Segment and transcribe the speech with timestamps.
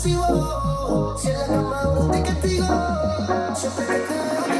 [0.00, 1.16] posesivo.
[1.18, 2.66] Si en la cama uno te castigo,
[3.54, 4.59] siempre te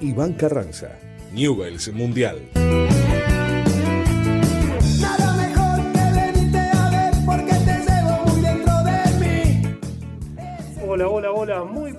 [0.00, 0.96] Iván Carranza,
[1.32, 2.83] Newells Mundial.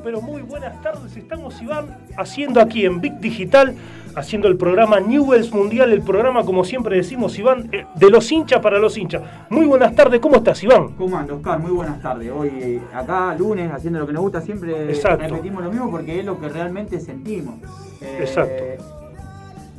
[0.05, 1.17] Pero muy buenas tardes.
[1.17, 3.73] Estamos Iván haciendo aquí en Big Digital,
[4.15, 8.59] haciendo el programa Newells Mundial, el programa como siempre decimos Iván, eh, de los hinchas
[8.59, 9.23] para los hinchas.
[9.49, 10.89] Muy buenas tardes, ¿cómo estás Iván?
[10.89, 11.57] ¿Cómo anda, Oscar?
[11.57, 12.31] Muy buenas tardes.
[12.31, 15.27] Hoy eh, acá, lunes, haciendo lo que nos gusta, siempre Exacto.
[15.27, 17.55] repetimos lo mismo porque es lo que realmente sentimos.
[17.99, 18.63] Eh, Exacto.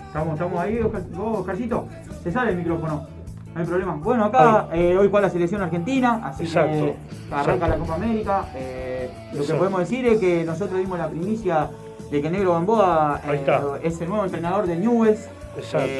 [0.08, 1.86] Estamos, estamos ahí, Oscar, vos, Oscarcito.
[2.24, 3.15] Se sale el micrófono.
[3.56, 3.94] No hay problema.
[3.94, 6.72] Bueno, acá eh, hoy juega la selección argentina, así Exacto.
[6.76, 6.94] que
[7.30, 7.68] arranca Exacto.
[7.68, 8.44] la Copa América.
[8.54, 11.70] Eh, lo que podemos decir es que nosotros dimos la primicia
[12.10, 13.46] de que Negro Gamboa eh,
[13.82, 15.26] es el nuevo entrenador de Newells,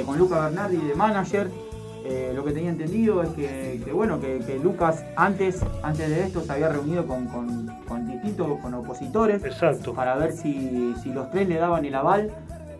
[0.04, 1.50] con Luca Bernardi de manager.
[2.04, 6.24] Eh, lo que tenía entendido es que, que, bueno, que, que Lucas antes, antes de
[6.24, 9.94] esto se había reunido con, con- con distintos, con opositores, Exacto.
[9.94, 12.30] para ver si, si los tres le daban el aval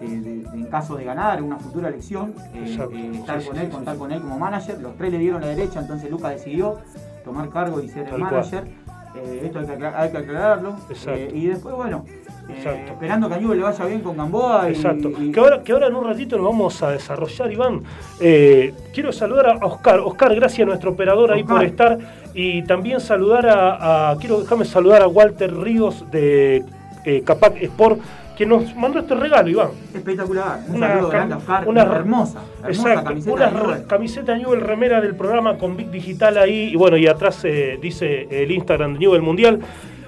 [0.00, 3.68] de- de- de- en caso de ganar una futura elección, eh, eh, estar con él,
[3.68, 4.80] contar con él como manager.
[4.80, 6.78] Los tres le dieron la derecha, entonces Lucas decidió
[7.24, 8.64] tomar cargo y ser el Tal manager.
[9.16, 10.76] Eh, esto hay que, hay que aclararlo.
[11.32, 12.04] Y después, bueno,
[12.50, 14.68] eh, esperando que a Newell le vaya bien con Gamboa.
[14.68, 15.10] y- Exacto.
[15.18, 17.82] y- Que ahora, que ahora en un ratito nos vamos a desarrollar, Iván.
[18.20, 20.00] Eh, quiero saludar a Oscar.
[20.00, 21.98] Oscar, gracias a nuestro operador ahí por estar.
[22.34, 26.62] Y también saludar a, a- Quiero dejarme saludar a Walter Ríos de
[27.06, 27.98] eh, Capac Sport,
[28.36, 29.68] que nos mandó este regalo, Iván.
[29.94, 30.60] Espectacular.
[30.68, 31.68] Un Una saludo grande Oscar.
[31.68, 32.40] una- hermosa.
[32.62, 33.32] Hermosa Exacto, camiseta.
[33.32, 37.40] una de camiseta Newell remera del programa con Big Digital ahí, y bueno, y atrás
[37.44, 39.60] eh, dice el Instagram de Newell Mundial.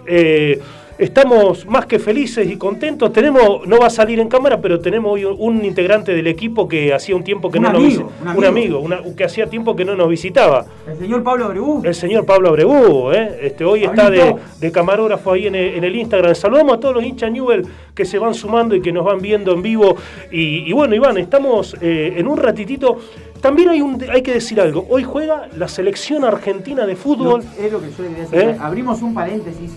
[0.07, 0.61] Eh,
[0.99, 3.13] estamos más que felices y contentos.
[3.13, 6.93] Tenemos, no va a salir en cámara, pero tenemos hoy un integrante del equipo que
[6.93, 8.79] hacía un tiempo que Un no nos amigo, visi- un un amigo.
[8.81, 10.67] una- que hacía tiempo que no nos visitaba.
[10.89, 11.83] El señor Pablo Abregú.
[11.85, 13.39] El señor Pablo Abregú, ¿eh?
[13.43, 16.35] este, hoy está de, camarógrafo ahí en el, en el Instagram.
[16.35, 17.65] Saludamos a todos los hinchas Newell
[17.95, 19.97] que se van sumando y que nos van viendo en vivo.
[20.33, 22.99] Y, y bueno, Iván, estamos eh, en un ratitito.
[23.41, 24.85] También hay, un, hay que decir algo.
[24.91, 27.43] Hoy juega la selección argentina de fútbol.
[27.61, 28.39] Es lo que yo le quería decir.
[28.41, 28.57] ¿Eh?
[28.61, 29.71] Abrimos un paréntesis.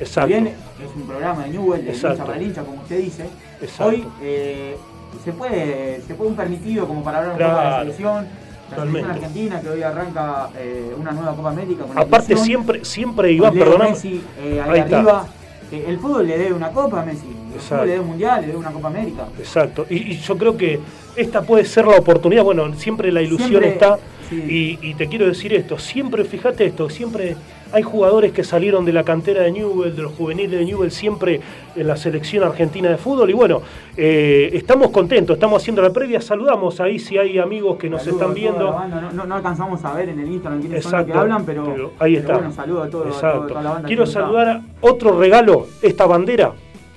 [0.00, 0.28] Exacto.
[0.28, 0.52] Bien
[0.84, 2.14] es un programa de Newell, de Exacto.
[2.16, 3.24] hincha para hincha, como usted dice,
[3.60, 3.84] Exacto.
[3.84, 4.76] hoy eh,
[5.24, 7.82] se puede se puede un permitido como para hablar un poco de la Claro.
[7.82, 8.26] selección.
[8.70, 11.84] La selección argentina que hoy arranca eh, una nueva Copa América.
[11.84, 13.90] Con Aparte, siempre, siempre Iván, perdóname.
[13.92, 15.26] Messi eh, ahí, Ahí arriba.
[15.72, 17.26] Eh, el fútbol le debe una Copa a Messi.
[17.26, 17.68] El Exacto.
[17.76, 19.24] fútbol le debe un Mundial, le debe una Copa América.
[19.38, 19.86] Exacto.
[19.88, 20.80] Y, y yo creo que
[21.16, 22.44] esta puede ser la oportunidad.
[22.44, 23.98] Bueno, siempre la ilusión Siempre, está.
[24.28, 24.78] Sí.
[24.82, 25.78] Y, y te quiero decir esto.
[25.78, 27.36] Siempre, fíjate esto, siempre
[27.70, 31.40] hay jugadores que salieron de la cantera de Newell, de los juveniles de Newell, siempre
[31.76, 33.28] en la selección argentina de fútbol.
[33.28, 33.60] Y bueno,
[33.96, 36.20] eh, estamos contentos, estamos haciendo la previa.
[36.22, 38.70] Saludamos ahí si hay amigos que nos Saludo están viendo.
[38.70, 41.44] No, no- no alcanzamos a ver en el Instagram quiénes son los Exacto, que hablan,
[41.44, 42.32] pero, pero ahí pero está.
[42.38, 43.46] bueno, saludo a, todo, a todo- Exacto.
[43.48, 43.86] toda la banda.
[43.88, 46.52] Quiero saludar a otro regalo, esta bandera,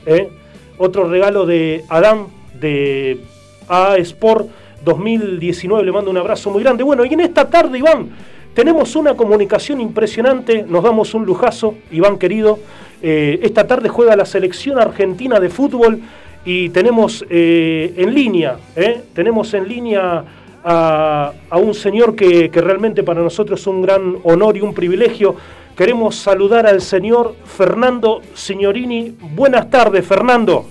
[0.06, 0.30] ¿eh?
[0.78, 2.28] otro regalo de Adán
[2.60, 3.20] de
[3.68, 4.48] A Sport
[4.84, 5.84] 2019.
[5.84, 6.84] Le mando un abrazo muy grande.
[6.84, 8.10] Bueno, y en esta tarde, Iván,
[8.54, 10.64] tenemos una comunicación impresionante.
[10.64, 12.60] Nos damos un lujazo, Iván querido.
[13.02, 16.02] Eh, esta tarde juega la selección argentina de fútbol
[16.46, 19.02] y tenemos eh, en línea, ¿eh?
[19.14, 20.24] tenemos en línea
[20.64, 25.36] a, un señor que, que realmente para nosotros es un gran honor y un privilegio.
[25.76, 29.16] Queremos saludar al señor Fernando Signorini.
[29.34, 30.66] Buenas tardes, Fernando.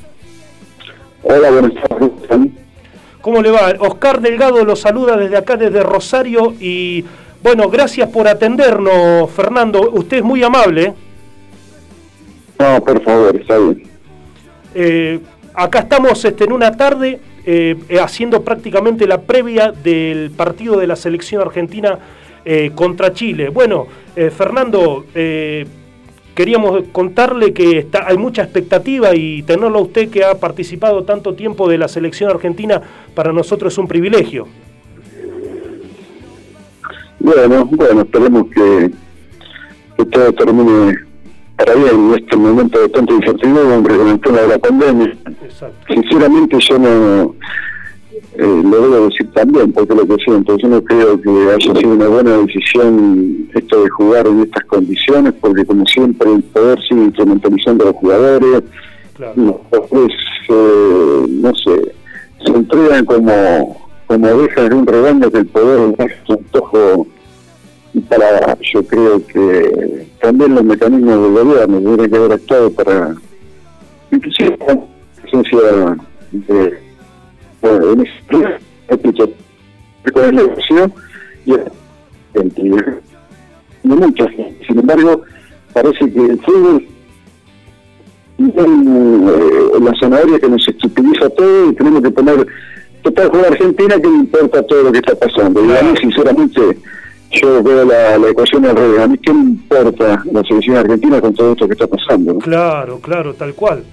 [1.22, 2.59] Hola, buenas tardes.
[3.20, 3.74] ¿Cómo le va?
[3.80, 6.54] Oscar Delgado lo saluda desde acá, desde Rosario.
[6.58, 7.04] Y
[7.42, 9.90] bueno, gracias por atendernos, Fernando.
[9.92, 10.94] Usted es muy amable.
[12.58, 13.82] No, por favor, está bien.
[14.74, 15.20] Eh,
[15.54, 20.86] acá estamos este, en una tarde eh, eh, haciendo prácticamente la previa del partido de
[20.86, 21.98] la selección argentina
[22.44, 23.48] eh, contra Chile.
[23.48, 25.06] Bueno, Fernando,
[26.34, 31.34] queríamos contarle que está, hay mucha expectativa y tenerlo a usted que ha participado tanto
[31.34, 32.80] tiempo de la selección argentina,
[33.14, 34.46] para nosotros es un privilegio.
[37.18, 38.90] Bueno, bueno, esperemos que,
[39.96, 40.98] que todo termine
[41.56, 45.16] para bien en este momento de tanta incertidumbre con el tema de la pandemia.
[45.42, 45.92] Exacto.
[45.92, 47.34] Sinceramente yo no
[48.40, 51.92] eh, lo debo decir también, porque lo que siento, yo no creo que haya sido
[51.92, 57.02] una buena decisión esto de jugar en estas condiciones, porque como siempre el poder sigue
[57.02, 58.62] instrumentalizando a los jugadores,
[59.14, 59.34] Claro.
[59.36, 60.16] los jugadores,
[60.48, 61.92] eh, no sé,
[62.46, 67.06] se entregan como, como ovejas de un rebaño que el poder es su antojo
[68.08, 73.14] para, yo creo que también los mecanismos del gobierno tendrían que haber actuado para,
[74.10, 74.86] inclusive con
[75.20, 75.58] presencia
[76.32, 76.89] de,
[77.60, 79.24] bueno, en ese escucha,
[80.12, 80.92] con el negocio
[81.46, 81.52] y
[82.34, 82.62] gente,
[83.84, 84.66] y mucha gente.
[84.66, 85.22] Sin embargo,
[85.72, 86.86] parece que el fútbol
[88.38, 92.46] eh, la zanahoria que nos estupidiza todo y tenemos que poner
[93.02, 95.64] total jugar Argentina que no importa todo lo que está pasando.
[95.64, 96.78] Y a mí, sinceramente,
[97.32, 99.00] yo veo la, la ecuación al revés.
[99.00, 102.34] A mí, ¿qué me importa la selección argentina con todo esto que está pasando?
[102.34, 102.38] no?
[102.38, 103.84] Claro, claro, tal cual.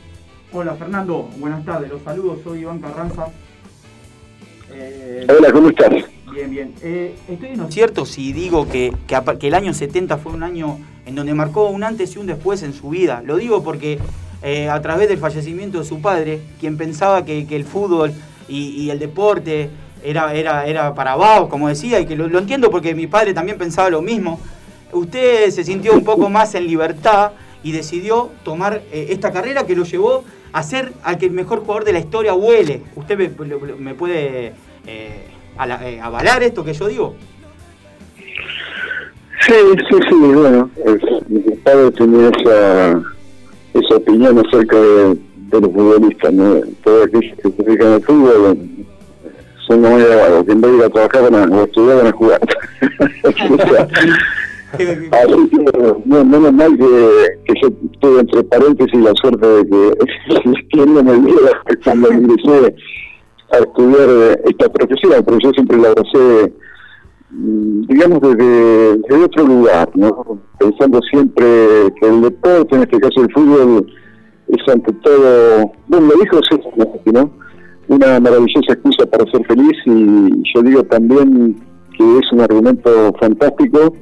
[0.54, 3.28] Hola Fernando, buenas tardes, los saludos, soy Iván Carranza.
[4.80, 5.90] Eh, Hola, ¿cómo estás?
[6.32, 6.74] Bien, bien.
[6.84, 10.78] Eh, estoy en cierto si digo que, que, que el año 70 fue un año
[11.08, 13.24] en donde marcó un antes y un después en su vida.
[13.26, 13.98] Lo digo porque
[14.44, 18.14] eh, a través del fallecimiento de su padre, quien pensaba que, que el fútbol
[18.48, 19.72] y, el deporte
[20.04, 23.58] era, era, era para abajo, como decía, y que lo, entiendo porque mi padre también
[23.58, 24.40] pensaba lo mismo.
[24.94, 27.32] Usted se sintió un poco más en libertad
[27.64, 31.62] y decidió tomar eh, esta carrera que lo llevó a ser al que el mejor
[31.62, 32.84] jugador de la historia huele.
[32.96, 33.18] ¿Usted
[33.80, 34.54] me puede
[34.88, 35.28] eh,
[35.58, 37.16] ala- eh, avalar esto que yo digo?
[39.42, 39.54] Sí,
[39.90, 42.92] sí, sí, bueno, es- mi padre tenía esa,
[43.74, 46.56] esa opinión acerca de, de los futbolistas, ¿no?
[46.84, 48.58] Todos aquellos que se dedican al fútbol
[49.68, 51.98] son como de que en vez de ir a trabajar van a, o a estudiar
[51.98, 52.42] van a jugar.
[54.74, 56.84] Así que, no, menos mal que,
[57.46, 57.70] que yo
[58.02, 59.94] tuve entre paréntesis la suerte de que
[60.72, 61.52] quien no me viera
[61.84, 62.76] cuando ingresé
[63.52, 66.54] a estudiar eh, esta profesión, pero yo siempre la abracé,
[67.32, 70.40] mm, digamos, desde, otro lugar, ¿no?
[70.60, 71.46] Pensando siempre
[72.00, 73.88] que el deporte, en este caso el fútbol,
[74.48, 76.74] es ante todo, bueno, lo dijo César
[77.06, 77.32] ¿no?
[77.90, 81.56] Una maravillosa excusa para ser feliz y yo digo también
[81.98, 83.94] que es un argumento fantástico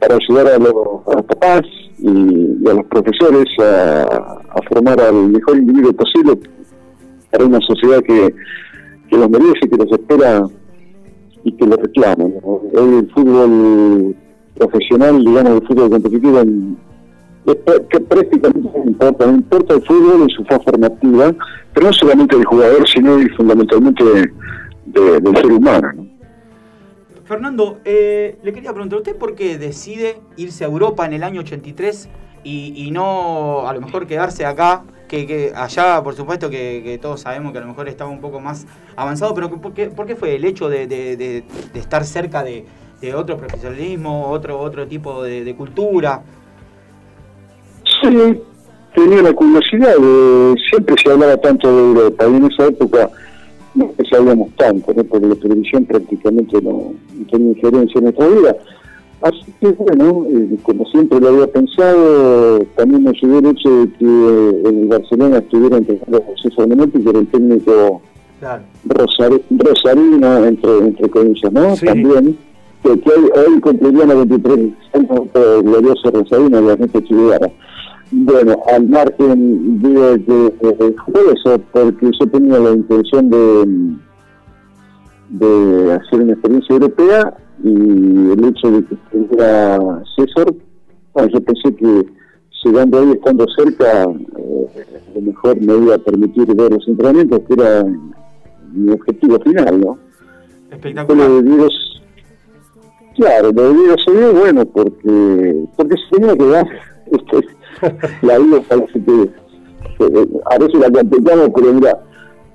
[0.00, 0.74] para ayudar a los,
[1.06, 1.62] a los papás
[1.98, 4.02] y, y a los profesores a,
[4.50, 6.38] a formar al mejor individuo posible
[7.30, 8.34] para una sociedad que,
[9.08, 10.46] que los merece, que los espera
[11.44, 12.24] y que los reclama.
[12.24, 12.60] ¿no?
[12.74, 14.16] El fútbol
[14.56, 16.76] profesional, digamos, el fútbol competitivo, en-
[17.90, 21.32] que prácticamente no importa, no importa el fútbol en su fase formativa,
[21.72, 25.92] pero no solamente del jugador, sino y fundamentalmente de- del ser humano.
[25.94, 26.06] ¿no?
[27.24, 31.40] Fernando, eh, le quería preguntar, ¿usted por qué decide irse a Europa en el año
[31.40, 32.08] 83
[32.44, 34.84] y, y no a lo mejor quedarse acá?
[35.08, 38.40] Que, que allá, por supuesto, que, todos sabemos que a lo mejor estaba un poco
[38.40, 41.44] más avanzado, pero ¿por qué, por qué fue el hecho de,
[41.74, 42.64] estar cerca de,
[43.14, 46.22] otro profesionalismo, otro, otro tipo de, cultura?
[48.02, 48.40] Sí,
[48.94, 53.10] tenía la curiosidad, de, siempre se hablaba tanto de Europa y en esa época
[53.76, 55.04] no sabíamos tanto, ¿no?
[55.04, 58.56] porque la televisión prácticamente no, no tenía injerencia en nuestra vida.
[59.26, 63.92] Así que bueno, eh, como siempre lo había pensado, también me ayudó el hecho de
[63.94, 68.02] que en el Barcelona estuviera entrenando José Fernández, que era el técnico
[68.38, 68.62] Claro.
[68.84, 71.74] Rosarino, entre, entre comillas, ¿no?
[71.74, 71.86] Sí.
[71.86, 72.36] También,
[72.82, 77.48] que, que hoy, hoy cumpliría 93 años el glorioso Rosarino, la gente chilena.
[78.12, 80.52] Bueno, al margen de,
[81.06, 83.96] fue eso, porque yo tenía la intención de,
[85.30, 89.78] de hacer una experiencia europea y el hecho de que estuviera
[90.16, 90.52] César,
[91.12, 92.06] bueno, yo pensé que
[92.64, 94.68] llegando ahí, estando cerca, eh,
[95.10, 97.84] a lo mejor me iba a permitir ver los entrenamientos, que era
[98.72, 99.98] mi objetivo final, ¿no?
[100.70, 101.28] Espectacular.
[101.28, 101.68] lo de Diego,
[103.16, 106.66] claro, lo de Diego se dio bueno porque, porque se tenía que dar,
[107.12, 107.46] este,
[108.22, 109.30] la vida parece que,
[109.98, 112.05] que a veces la complicamos, pero mira,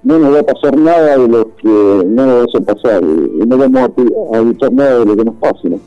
[0.03, 3.45] no nos va a pasar nada de lo que no nos va a pasar y
[3.45, 5.79] no vamos a, a evitar nada de lo que nos pase, ¿no?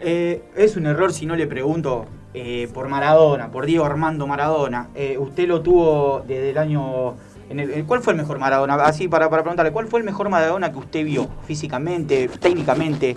[0.00, 4.88] Eh, es un error si no le pregunto eh, por Maradona, por Diego Armando Maradona.
[4.94, 7.14] Eh, usted lo tuvo desde el año...
[7.48, 8.74] En el, ¿Cuál fue el mejor Maradona?
[8.74, 13.16] Así para, para preguntarle, ¿cuál fue el mejor Maradona que usted vio físicamente, técnicamente?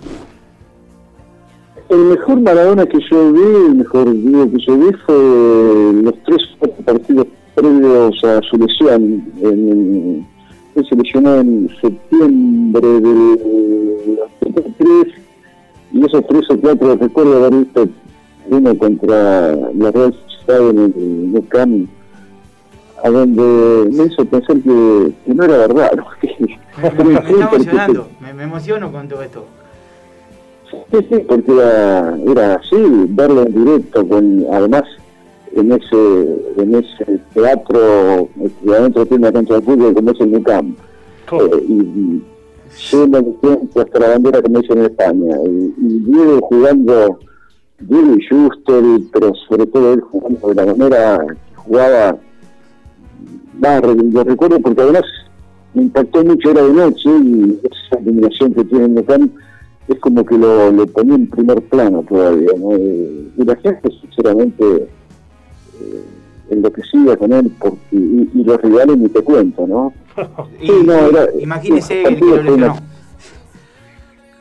[1.88, 6.42] El mejor Maradona que yo vi, el mejor video que yo vi fue los tres
[6.84, 7.26] partidos
[7.56, 9.24] previos a su lesión.
[9.42, 10.26] En,
[10.76, 15.14] él se lesionó en septiembre del 83
[15.92, 17.88] y esos tres o cuatro recuerdo haber visto
[18.50, 21.88] uno contra la Real Sociedad en el Nou Camp,
[23.02, 25.90] a donde me hizo pensar que, que no era verdad.
[25.96, 26.06] ¿no?
[26.76, 29.46] Me, me- me está emocionando, me, me emociono con todo esto.
[30.92, 32.76] Sí, sí, porque era, era así,
[33.08, 34.82] verlo en directo, con además
[35.60, 38.28] en ese en ese teatro
[38.64, 40.78] que adentro tiene una cancha de fútbol como es el Nou Camp.
[41.32, 42.22] Eh, y,
[42.92, 45.36] lleno de tiempo hasta la bandera como dicen en España.
[45.46, 47.18] Y, y Diego jugando,
[47.80, 48.82] Diego y Schuster,
[49.12, 52.18] pero sobre todo él jugando de la manera que jugaba,
[53.60, 55.04] re- lo recuerdo porque además
[55.74, 59.32] me impactó mucho, era de noche y esa iluminación que tiene Camp
[59.88, 62.72] es como que lo, lo ponía en primer plano todavía, ¿no?
[62.72, 64.88] Eh, y la gente sinceramente
[66.50, 69.92] enloquecida con él porque y, y los rivales ni te cuento, ¿no?
[70.60, 72.76] Y- Sí, no, era- imagínese el el que lo fue una- lesionó.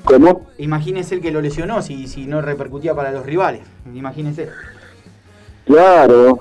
[0.03, 0.41] ¿Cómo?
[0.59, 3.61] Imagínese el que lo lesionó si, si no repercutía para los rivales.
[3.93, 4.49] Imagínese.
[5.65, 6.37] Claro,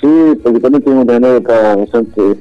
[0.00, 0.08] sí,
[0.42, 2.36] porque también tengo una anécdota bastante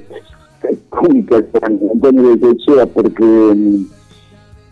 [0.89, 3.85] cómica con Antonio de Techea, porque mm,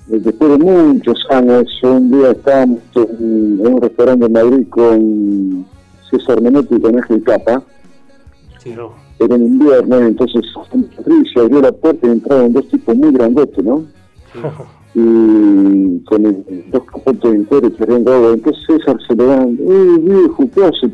[0.08, 5.66] después de muchos años, un día estábamos en, en un restaurante en Madrid con
[6.18, 7.64] César Menotti con Ángel Capa,
[8.60, 8.74] Sí.
[8.78, 8.94] No.
[9.20, 10.42] era en invierno, entonces
[11.34, 13.84] se abrió la puerta y entraron dos tipos muy grandotes, ¿no?
[14.96, 18.34] Y con el, dos capotes en cuero chorreando agua.
[18.34, 20.94] Entonces César se levanta, ¡eh, viejo, qué hace!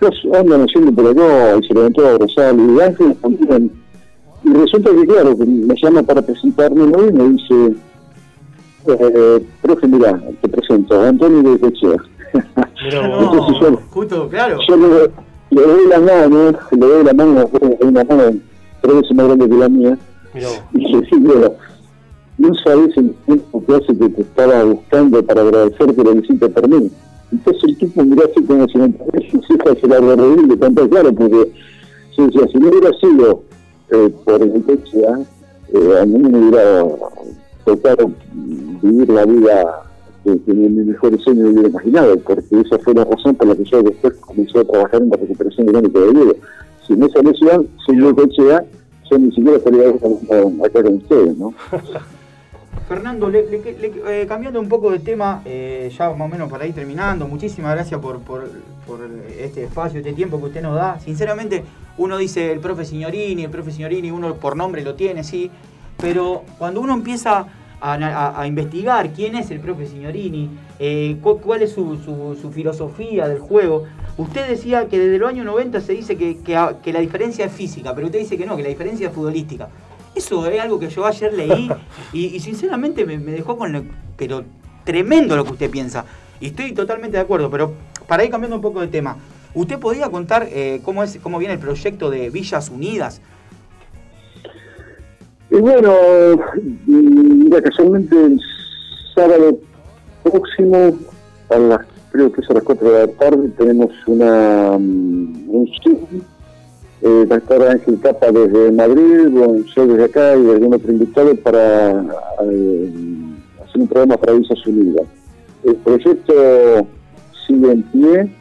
[0.00, 0.38] ¿Qué hace?
[0.38, 1.56] andan haciendo por acá?
[1.62, 3.70] Y se levantó a abrazar, y Ángel también.
[4.44, 7.74] Y resulta que, claro, me llama para presentarme y me dice,
[8.86, 11.96] eh, profe, mira, te presento, Antonio de Techea.
[12.92, 14.58] No, yo- justo, claro.
[14.68, 15.10] Yo le,
[15.50, 18.22] le doy la mano, le doy la mano, una mano
[18.80, 19.98] tres veces más grande que la mía,
[20.34, 20.62] Mirá vos.
[20.72, 21.56] y le digo,
[22.38, 26.68] no sabes el tiempo que hace que te estaba buscando para agradecerte que hiciste por
[26.68, 26.90] mí.
[27.32, 31.52] Entonces el tipo miró así como si me hija se la de tanto claro, porque
[32.16, 33.42] yo decía, si no hubiera sido
[33.90, 34.98] eh, por techo,
[35.74, 36.84] eh, a mí me hubiera
[37.64, 38.10] tocado
[38.82, 39.82] vivir la vida
[40.36, 43.48] que, que mi, mi mejor sueño me hubiera imaginado, porque esa fue la razón por
[43.48, 46.32] la que yo después comencé a trabajar en la recuperación económica de Diego.
[46.86, 48.64] sin esa lesión, sin lo que sea,
[49.10, 51.54] yo ni siquiera estaría acá con ustedes, ¿no?
[52.88, 53.62] Fernando, le- le-
[54.22, 57.74] eh, cambiando un poco de tema, eh, ya más o menos para ir terminando, muchísimas
[57.74, 58.48] gracias por, por-
[58.86, 59.00] por
[59.38, 60.98] este espacio, este tiempo que usted nos da.
[61.00, 61.64] Sinceramente,
[61.98, 65.50] uno dice el profe Signorini, el profe Signorini, uno por nombre lo tiene, sí,
[66.00, 67.46] pero cuando uno empieza
[67.80, 72.36] a, a- a investigar quién es el profe Signorini, eh, cu- cuál es su, su-
[72.40, 73.84] su filosofía del juego,
[74.16, 77.44] usted decía que desde los años 90 se dice que, que a- que la diferencia
[77.44, 79.68] es física, pero usted dice que no, que la diferencia es futbolística.
[80.14, 81.70] Eso es algo que yo ayer leí
[82.12, 83.82] y, y sinceramente me, me dejó con lo,
[84.16, 84.42] pero
[84.84, 86.04] tremendo lo que usted piensa.
[86.40, 87.72] Y estoy totalmente de acuerdo, pero
[88.06, 89.16] para ir cambiando un poco de tema,
[89.54, 93.20] ¿usted podría contar eh, cómo es cómo viene el proyecto de Villas Unidas?
[95.50, 95.94] Y bueno,
[96.86, 98.40] mm, mira, casualmente el
[99.14, 99.58] sábado
[100.22, 100.98] próximo,
[101.48, 105.68] a las, creo que es a las 4 de la tarde, tenemos una, mm, un
[105.82, 106.20] Zoom.
[107.00, 109.28] Eh, va a estar Ángel Capa desde Madrid,
[109.76, 111.92] yo desde acá y algún otro invitado para
[112.42, 112.92] eh,
[113.62, 115.06] hacer un programa para Villas Unidas.
[115.62, 116.86] El proyecto
[117.46, 118.34] sigue en pie,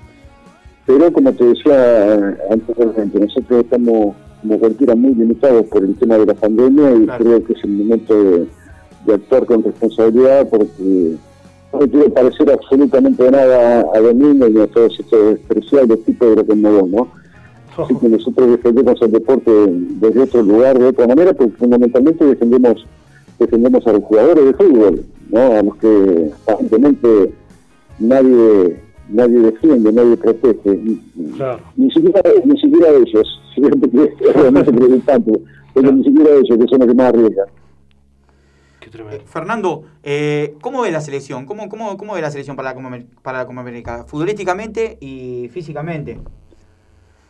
[0.88, 6.25] pero como te decía anteriormente, nosotros estamos como cualquiera muy limitados por el tema de
[6.25, 7.24] la pandemia y Claro.
[7.24, 8.48] creo que es el momento de,
[9.06, 11.15] de actuar con responsabilidad porque
[11.74, 16.36] no quiero parecer absolutamente de nada a Domingo ni a todos estos despreciables tipos de
[16.38, 17.08] lo que no, ¿no?
[17.77, 22.86] Así que nosotros defendemos el deporte desde otro lugar, de otra manera, porque fundamentalmente defendemos
[23.38, 25.39] defendemos a los jugadores de fútbol, ¿no?
[25.39, 27.34] A los que aparentemente
[28.00, 31.02] nadie nadie defiende, nadie protege, ni,
[31.36, 31.60] Claro.
[31.76, 35.32] ni siquiera ni siquiera ellos, es realmente preocupante,
[35.74, 37.48] pero ni siquiera ellos que son los que más arriesgan.
[38.80, 39.24] Qué Eh, tremendo.
[39.26, 41.46] Fernando, eh, ¿cómo ve la selección?
[41.46, 44.06] ¿Cómo, cómo, cómo ve la selección para la para la Copa América?
[44.08, 46.18] Futbolísticamente y físicamente.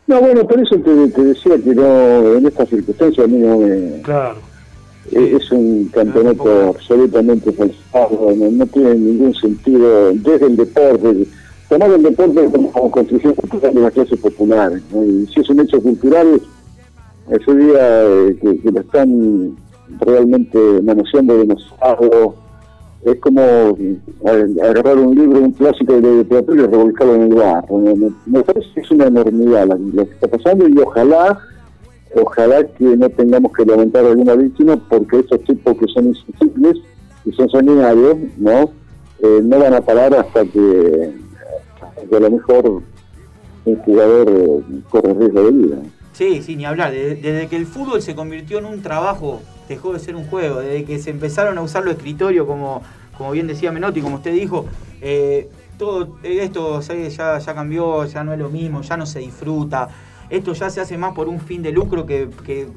[0.06, 3.58] No, bueno, por eso te, te decía que no, en estas circunstancias a mí no
[3.58, 4.36] me, Claro.
[5.12, 11.26] Eh, Es un campeonato absolutamente falsado, no, no tiene ningún sentido desde el deporte.
[11.68, 14.82] Tomar el deporte como construcción cultural de las clases populares.
[14.92, 15.04] ¿no?
[15.04, 16.40] Y si es un hecho cultural,
[17.30, 19.56] ese día eh, que, lo están
[20.00, 22.34] realmente manoseando demasiado,
[23.04, 23.98] es como eh,
[24.62, 27.78] agarrar un libro, un clásico de literatura y revolcarlo en el barro.
[27.78, 28.14] ¿no?
[28.26, 31.38] Me, parece que es una enormidad lo que está pasando y ojalá
[32.14, 36.78] ojalá que no tengamos que lamentar alguna víctima porque estos tipos que son insensibles,
[37.24, 38.70] que son sanguinarios, ¿no?
[39.20, 41.12] Eh, no van a parar hasta que,
[42.08, 42.82] que a lo mejor
[43.64, 45.76] un jugador eh, corre riesgo de vida.
[46.12, 46.92] Sí, sí, ni hablar.
[46.92, 50.60] Desde, que el fútbol se convirtió en un trabajo, dejó de ser un juego.
[50.60, 52.82] Desde que se empezaron a usar los escritorios, como,
[53.16, 54.66] como bien decía Menotti, como usted dijo,
[55.00, 59.88] eh, todo esto ya, ya, cambió, ya no es lo mismo, ya no se disfruta.
[60.28, 62.68] Esto ya se hace más por un fin de lucro que, que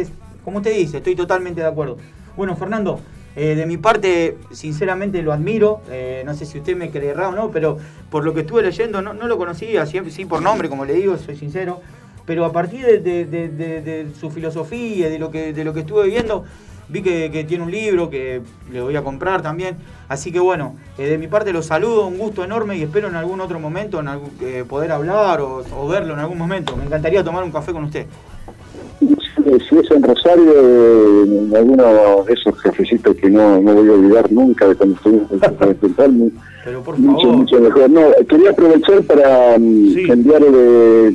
[0.00, 0.10] es,
[0.44, 1.98] como usted dice, estoy totalmente de acuerdo.
[2.36, 3.00] Bueno, Fernando,
[3.36, 5.82] eh, de mi parte, sinceramente lo admiro.
[5.90, 7.76] eh, no sé si usted me creerá o no, pero
[8.10, 11.16] por lo que estuve leyendo, no, lo conocía, sí, sí por nombre, como le digo,
[11.18, 11.82] soy sincero.
[12.24, 16.44] Pero a partir de, su filosofía, de lo que, de lo que estuve viendo,
[16.88, 18.40] vi que, tiene un libro que
[18.72, 19.76] le voy a comprar también.
[20.08, 23.16] Así que bueno, eh, de mi parte lo saludo, un gusto enorme y espero en
[23.16, 24.30] algún otro momento en algún-
[24.66, 26.74] poder hablar o verlo en algún momento.
[26.74, 28.06] Me encantaría tomar un café con usted.
[29.68, 33.92] Si, es en Rosario, eh, en alguno de esos cafecitos que no, no voy a
[33.92, 36.32] olvidar nunca de cuando estuvimos en el
[36.64, 37.36] Pero por mucho, favor.
[37.36, 37.90] mucho mejor.
[37.90, 40.02] No, quería aprovechar para mm, Sí.
[40.10, 41.14] enviarle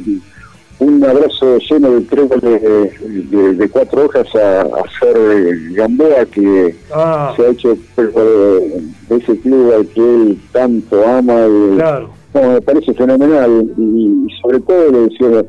[0.80, 2.92] un abrazo lleno de tréboles de,
[3.38, 9.16] de- de cuatro hojas a, a Fer Gamboa, que Ah, se ha hecho de, de
[9.18, 11.36] ese club al que él tanto ama.
[11.48, 12.10] y- claro.
[12.34, 13.82] no, me parece fenomenal y,
[14.26, 15.46] y sobre todo le decía,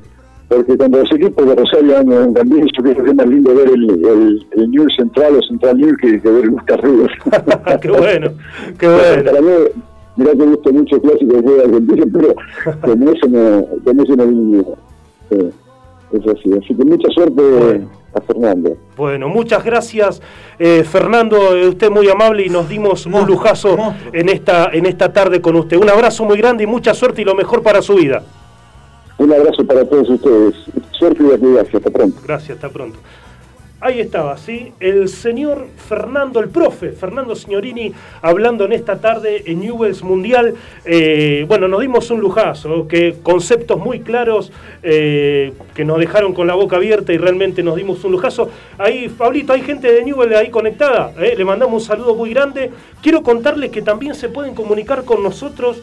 [0.56, 3.68] porque cuando los equipos de Rosario andan también, yo creo que es más lindo ver
[3.68, 7.10] el, el, el New Central o Central New que, que ver el Busca Ríos.
[7.80, 8.30] qué bueno,
[8.78, 9.40] qué Para bueno.
[9.42, 9.82] mí,
[10.16, 12.34] mirá que gusto mucho clásico de fútbol argentino, pero
[12.80, 14.60] con eso no, con eso no vi
[15.30, 15.50] eh,
[16.12, 16.50] es así.
[16.62, 17.88] Así que mucha suerte Bueno.
[18.14, 18.76] a Fernando.
[18.96, 20.20] Bueno, muchas gracias,
[20.58, 21.56] eh, Fernando.
[21.56, 24.10] eh, Usted muy amable y nos dimos un lujazo monstruo.
[24.12, 25.78] en esta, en esta tarde con usted.
[25.78, 28.22] Un abrazo muy grande y mucha suerte y lo mejor para su vida.
[29.22, 30.54] Un abrazo para todos ustedes.
[30.90, 31.64] Suerte y actividad.
[31.72, 32.20] Hasta pronto.
[32.26, 32.98] Gracias, hasta pronto.
[33.80, 34.72] Ahí estaba, ¿sí?
[34.80, 40.54] El señor Fernando, el profe Fernando Signorini, hablando en esta tarde en Newells Mundial.
[40.84, 46.48] Eh, bueno, nos dimos un lujazo, que conceptos muy claros eh, que nos dejaron con
[46.48, 48.50] la boca abierta y realmente nos dimos un lujazo.
[48.76, 51.12] Ahí, Pablito, hay gente de Newell ahí conectada.
[51.20, 51.34] ¿eh?
[51.36, 52.72] Le mandamos un saludo muy grande.
[53.00, 55.80] Quiero contarles que también se pueden comunicar con nosotros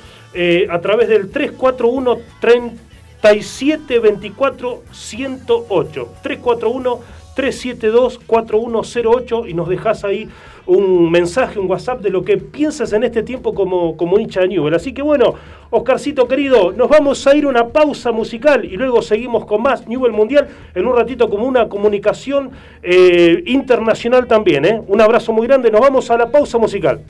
[0.70, 2.89] a través del 341 30
[3.22, 6.10] 37 24 108.
[6.24, 7.00] 341
[7.36, 10.30] 372 4108 y nos dejas ahí
[10.66, 14.50] un mensaje, un WhatsApp de lo que piensas en este tiempo como, como hincha de
[14.50, 14.76] Newell.
[14.76, 15.36] Así que bueno,
[15.70, 19.88] Oscarcito querido, nos vamos a ir a una pausa musical y luego seguimos con más
[19.88, 22.52] Newell Mundial en un ratito como una comunicación
[22.84, 24.66] eh, internacional también.
[24.66, 24.82] ¿eh?
[24.88, 27.02] Un abrazo muy grande, nos vamos a la pausa musical.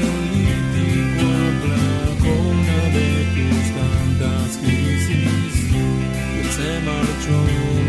[0.00, 7.36] Ansiolítico aplacó una de tus tantas crisis y se marchó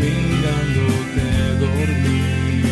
[0.00, 1.26] mirándote
[1.60, 2.64] dormir.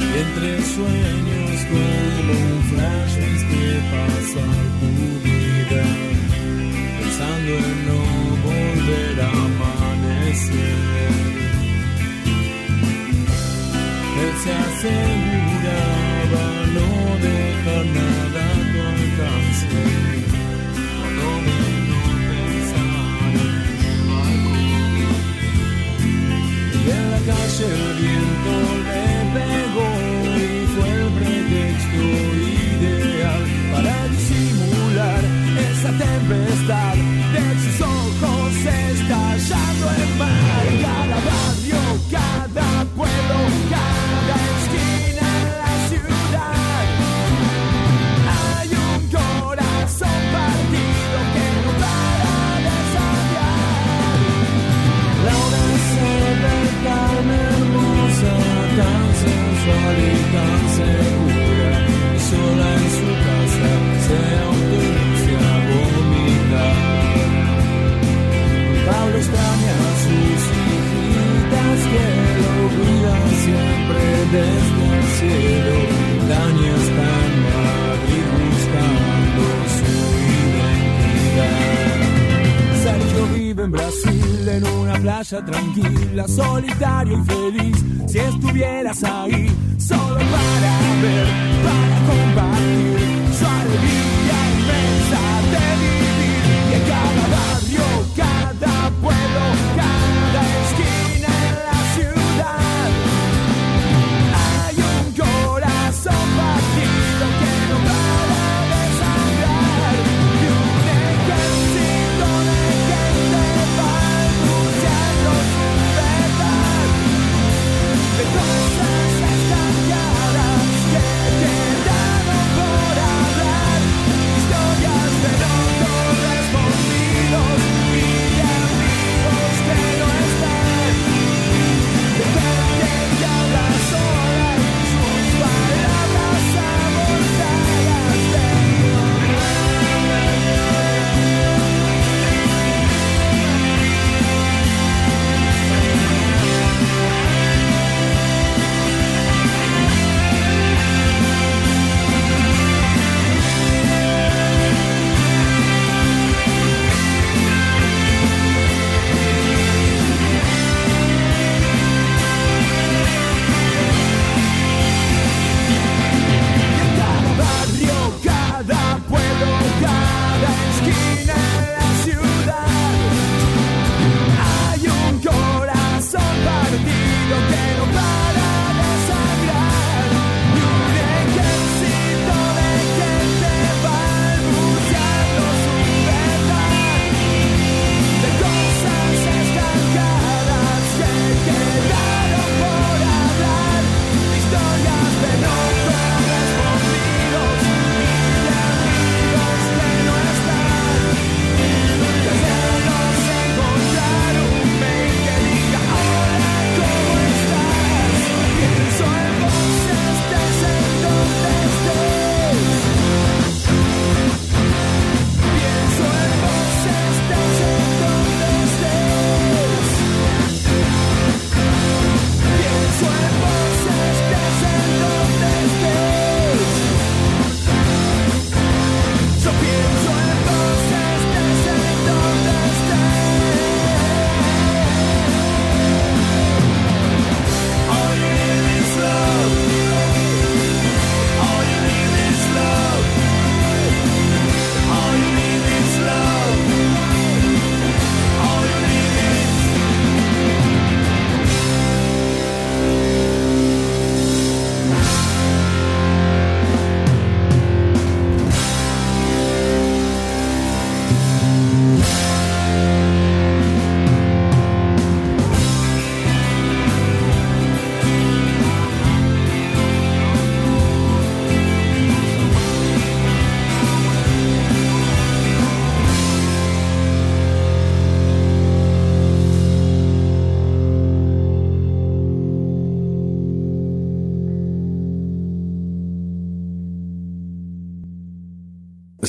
[0.00, 4.90] Y entre sueños como un flash viste pasar tu
[5.22, 5.84] vida,
[6.98, 8.00] pensando en no
[8.44, 10.80] volver a amanecer.
[14.22, 15.29] Él se aseguraba
[27.32, 28.54] El viento
[28.86, 29.88] le pegó
[30.36, 32.02] y fue el pretexto
[32.80, 35.22] ideal para disimular
[35.70, 37.09] esa tempestad
[74.32, 75.74] desde el cielo.
[76.30, 79.42] Está en Madrid buscando
[79.76, 79.90] su
[81.36, 81.60] identidad.
[82.82, 87.76] Sergio vive en Brasil en una playa tranquila, solitario y feliz.
[88.06, 91.26] Si estuvieras ahí, solo para ver,
[91.64, 93.09] para compartir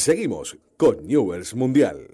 [0.02, 2.08] Seguimos con Newells Mundial.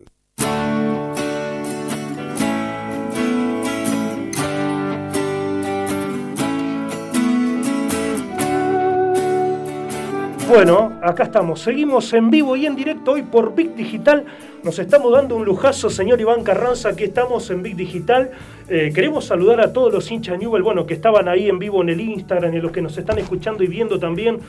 [10.50, 11.62] Bueno, acá estamos.
[11.62, 14.26] Seguimos en vivo y en directo hoy por Big Digital.
[14.64, 16.90] Nos estamos dando un lujazo, señor Iván Carranza.
[16.90, 18.32] Aquí estamos en Big Digital.
[18.68, 21.90] Eh, queremos saludar a todos los hinchas Newell, bueno, que estaban ahí en vivo en
[21.90, 24.40] el Instagram y los que nos están escuchando y viendo también.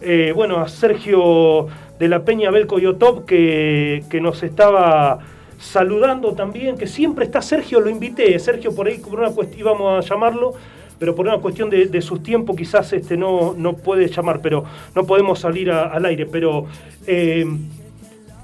[0.00, 1.66] Eh, bueno, a Sergio
[1.98, 5.18] de la Peña Belco Yotop, que, que nos estaba
[5.58, 8.38] saludando también, que siempre está Sergio, lo invité.
[8.38, 10.54] Sergio por ahí, por una cuestión, íbamos a llamarlo
[10.98, 14.64] pero por una cuestión de, de sus tiempos quizás este, no, no puede llamar, pero
[14.96, 16.26] no podemos salir a- al aire.
[16.26, 16.66] Pero,
[17.06, 17.46] eh,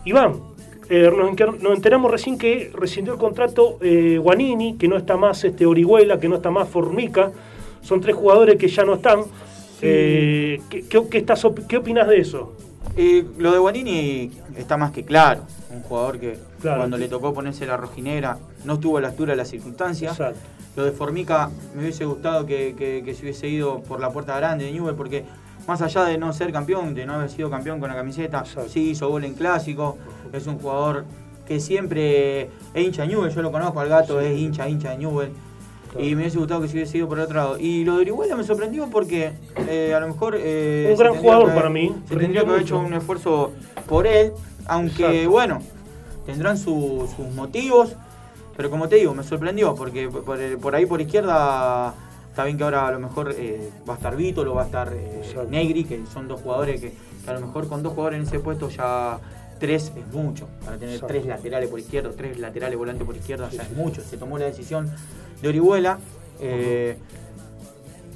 [0.05, 0.35] Iván,
[0.89, 1.11] eh,
[1.61, 6.21] nos, enteramos recién que rescindió el contrato eh, Guanini, que no está más este, Orihuela,
[6.21, 7.33] que no está más Formica.
[7.83, 9.23] Son tres jugadores que ya no están.
[9.83, 12.53] Eh, ¿qué, qué, qué estás ¿Qué opinas de eso?
[12.97, 15.43] Eh, lo de Guanini está más que claro.
[15.71, 16.79] Un jugador que Claro.
[16.79, 20.13] cuando le tocó ponerse la rojinera no estuvo a la altura de las circunstancias.
[20.13, 20.39] Exacto.
[20.77, 24.37] Lo de Formica me hubiese gustado que, que- que se hubiese ido por la puerta
[24.37, 25.25] grande de Newell porque
[25.67, 28.69] más allá de no ser campeón, de no haber sido campeón con la camiseta, Exacto.
[28.69, 29.99] sí hizo gol en clásico,
[30.33, 31.05] es un jugador
[31.47, 32.43] que siempre
[32.75, 35.31] es hincha de Newell, yo lo conozco al gato, es hincha, hincha de Newell.
[35.95, 36.07] Claro.
[36.07, 37.59] Y me hubiese gustado que se hubiese ido por el otro lado.
[37.59, 39.33] Y lo de Orihuela me sorprendió porque
[39.69, 40.37] eh, a lo mejor...
[40.39, 43.53] eh, Un gran jugador que- para mí, Se tendría que haber hecho un esfuerzo
[43.89, 44.33] por él,
[44.67, 45.31] aunque Exacto.
[45.31, 45.59] bueno,
[46.27, 47.95] tendrán su- sus motivos.
[48.57, 51.93] Pero como te digo, me sorprendió porque por, por ahí por izquierda
[52.31, 54.93] está bien que ahora a lo mejor eh, va a estar Vítolo, va a estar
[54.93, 55.23] eh.
[55.51, 56.93] Negri, que son dos jugadores que,
[57.25, 59.19] que a lo mejor con dos jugadores en ese puesto ya
[59.59, 60.47] tres es mucho.
[60.65, 61.13] Para tener Exacto.
[61.15, 64.01] tres laterales por izquierda, tres laterales volantes por izquierda Sí, ya sí, es mucho.
[64.03, 64.91] Se tomó la decisión
[65.43, 65.99] de Orihuela.
[66.41, 66.97] eh,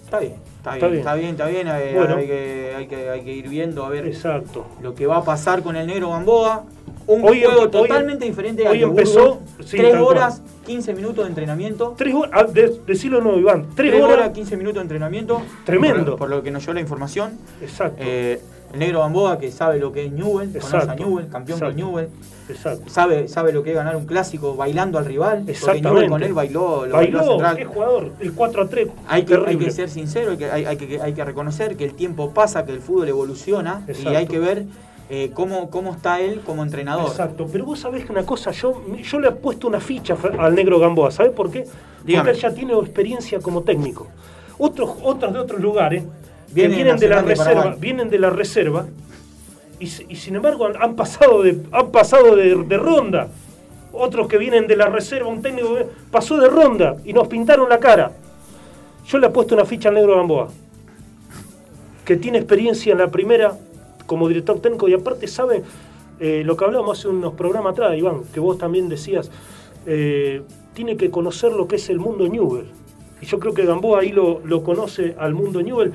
[0.04, 1.30] Está bien, está bien, Está está bien.
[1.32, 1.68] está bien.
[1.68, 2.16] eh, Bueno.
[2.16, 4.64] hay, que, hay, que, hay que ir viendo a ver Exacto.
[4.80, 6.64] lo que va a pasar con el negro Gamboa.
[7.06, 10.16] Un Hoy juego em- hoy- totalmente diferente hoy de empezó, sí, Tres tal cual.
[10.16, 11.94] horas, 15 minutos de entrenamiento.
[11.96, 13.62] Tres horas, ah, de- decilo nuevo, Iván.
[13.74, 14.16] Tres, Tres horas.
[14.18, 15.42] horas, 15 minutos de entrenamiento.
[15.64, 16.04] Tremendo.
[16.12, 17.38] Por, por lo que nos dio la información.
[17.62, 17.96] Exacto.
[18.04, 18.40] Eh,
[18.72, 20.94] el negro Gamboa que sabe lo que es Newell, conoce a.
[20.94, 21.66] Newell, campeón Exacto.
[21.66, 22.08] con Newell.
[22.48, 22.90] Exacto.
[22.90, 25.44] Sabe, sabe lo que es ganar un clásico bailando al rival.
[25.60, 25.80] Porque.
[25.80, 27.56] Newell con él bailó, lo bailó a Bailó, Central.
[27.56, 28.12] qué jugador.
[28.20, 28.88] El 4 a 3.
[29.08, 31.84] Hay que, hay que ser sincero, hay que, hay, hay que, hay que reconocer que
[31.84, 34.12] el tiempo pasa, que el fútbol evoluciona Exacto.
[34.12, 34.66] y hay que ver
[35.10, 37.06] eh, cómo, cómo está él como entrenador.
[37.08, 40.54] Exacto, pero vos sabés que una cosa, yo, yo le he puesto una ficha al
[40.54, 41.64] negro Gamboa, ¿sabés por qué?
[42.04, 42.30] Dígame.
[42.30, 44.06] Porque él ya tiene experiencia como técnico.
[44.58, 46.04] Otros, otros de otros lugares
[46.54, 48.86] vienen de la reserva, vienen de la reserva
[49.80, 53.28] y, si- y sin embargo han, han pasado de han pasado de, de ronda.
[53.92, 55.76] Otros que vienen de la reserva, un técnico
[56.10, 58.12] pasó de ronda y nos pintaron la cara.
[59.06, 60.48] Yo le he puesto una ficha al negro Gamboa,
[62.04, 63.56] que tiene experiencia en la primera
[64.06, 65.62] como director técnico y aparte sabe
[66.20, 69.30] eh, lo que hablábamos hace unos programas atrás, Iván, que vos también decías,
[69.86, 70.42] eh,
[70.74, 72.66] tiene que conocer lo que es el mundo Newell.
[73.20, 75.92] Y yo creo que Gamboa ahí lo, lo conoce al mundo Newell.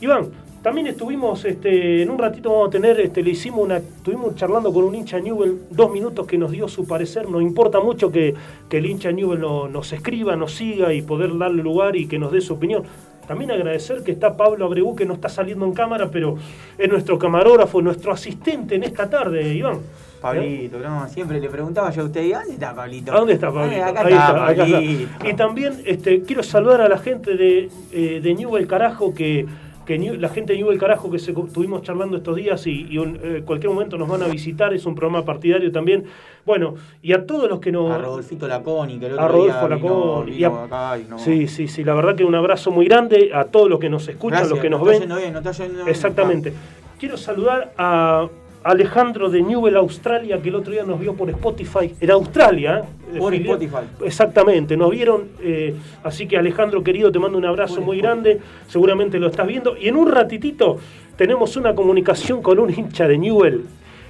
[0.00, 0.26] Iván,
[0.62, 4.72] también estuvimos, este, en un ratito vamos a tener, este, le hicimos una, estuvimos charlando
[4.72, 7.28] con un hincha Newell, dos minutos que nos dio su parecer.
[7.28, 8.34] Nos importa mucho que,
[8.68, 12.18] que el hincha Newell no- nos escriba, nos siga y poder darle lugar y que
[12.18, 12.82] nos dé su opinión.
[13.28, 16.36] También agradecer que está Pablo Abreu, que no está saliendo en cámara, pero
[16.78, 19.78] es nuestro camarógrafo, nuestro asistente en esta tarde, Iván.
[20.20, 23.12] Pablito, no, siempre le preguntaba yo a usted, ¿y ¿dónde está Pablito?
[23.12, 23.76] ¿A dónde está Pablito?
[23.76, 24.76] Eh, acá Ahí está, está, acá está.
[24.78, 25.28] Pablito.
[25.28, 29.46] Y también este, quiero saludar a la gente de, eh, de Newell Carajo, que,
[29.86, 32.98] que New- la gente de Newell Carajo que se, estuvimos charlando estos días y, y
[32.98, 36.04] un- eh, cualquier momento nos van a visitar, es un programa partidario también.
[36.44, 37.90] Bueno, y a todos los que nos...
[37.92, 40.30] A Rodolfito Laconi, que el otro a Rodolfo día vino- Laconi.
[40.32, 42.86] vino y a- acá y no- Sí, sí, sí, la verdad que un abrazo muy
[42.86, 45.00] grande a todos los que nos escuchan, Gracias, los que nos está ven.
[45.00, 45.88] yendo bien, no está yendo bien.
[45.88, 46.52] Exactamente.
[46.98, 48.28] Quiero saludar a
[48.70, 51.94] Alejandro de Newell, Australia, que el otro día nos vio por Spotify.
[52.00, 52.80] Era Australia,
[53.12, 53.18] ¿eh?
[53.18, 54.04] Por Filial- Spotify.
[54.04, 55.28] Exactamente, nos vieron.
[55.40, 58.02] eh, así que Alejandro, querido, te mando un abrazo Por muy Spotify.
[58.24, 58.40] grande.
[58.66, 59.76] Seguramente lo estás viendo.
[59.76, 60.78] Y en un ratitito
[61.16, 63.62] tenemos una comunicación con un hincha de Newell.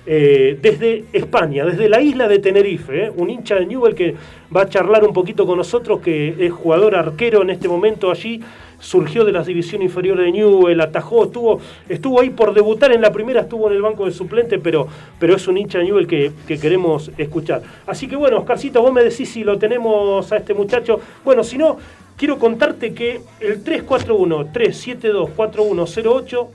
[0.07, 3.12] Eh, desde España, desde la isla de Tenerife, ¿eh?
[3.16, 4.14] un hincha de Newell que
[4.55, 8.40] va a charlar un poquito con nosotros, que es jugador arquero en este momento allí,
[8.79, 13.11] surgió de las divisiones inferiores de Newell, atajó, estuvo, estuvo ahí por debutar en la
[13.11, 14.87] primera, estuvo en el banco de suplente, pero,
[15.19, 17.62] pero es un hincha de Newell que, que queremos escuchar.
[17.87, 21.01] Así que bueno, Oscarcito, vos me decís si lo tenemos a este muchacho.
[21.25, 21.79] Bueno, si no,
[22.16, 26.49] quiero contarte que el 341-372-4108,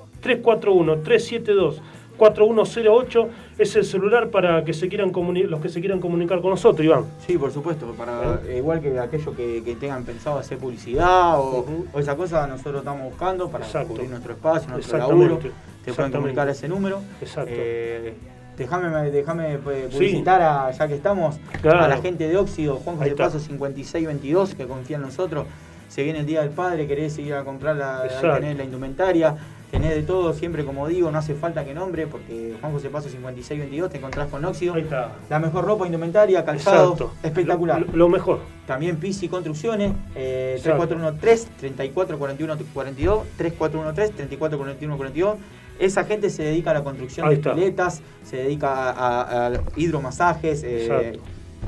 [2.22, 6.86] 341-372-4108 es el celular para que se quieran los que se quieran comunicar con nosotros,
[6.86, 7.06] Iván.
[7.26, 11.60] Sí, por supuesto, para eh, igual que aquellos que, que tengan pensado hacer publicidad o,
[11.60, 11.88] Ujú.
[11.94, 13.90] o esa cosa, nosotros estamos buscando para Exacto.
[13.90, 15.40] cubrir nuestro espacio, nuestro laburo.
[15.84, 17.02] Te pueden comunicar ese número.
[17.22, 17.52] Exacto.
[17.54, 18.14] Eh,
[18.58, 19.96] Déjame, déjame eh, Sí.
[19.98, 21.80] publicitar, a, ya que estamos, Claro.
[21.80, 23.16] a la gente de Óxido, Juan José.
[23.16, 25.48] Paso 5622, que confía en nosotros.
[25.88, 29.36] Se viene el Día del Padre, querés ir a comprar la, ahí tenés la indumentaria,
[29.72, 33.08] tenés de todo, siempre como digo, no hace falta que nombre, porque Juan José Paso
[33.10, 34.74] 5622 te encontrás con Óxido.
[34.76, 35.14] Ahí está.
[35.30, 37.14] La mejor ropa, indumentaria, calzado, Exacto.
[37.24, 37.82] espectacular.
[37.82, 38.40] Lo, lo mejor.
[38.68, 40.88] También Pisi Construcciones, eh, Exacto.
[40.88, 45.36] 3413 3441 42, 3413 3441 42.
[45.80, 47.54] Esa gente se dedica a la construcción Ahí de está.
[47.56, 51.18] piletas, se dedica a, a- a hidromasajes, eh,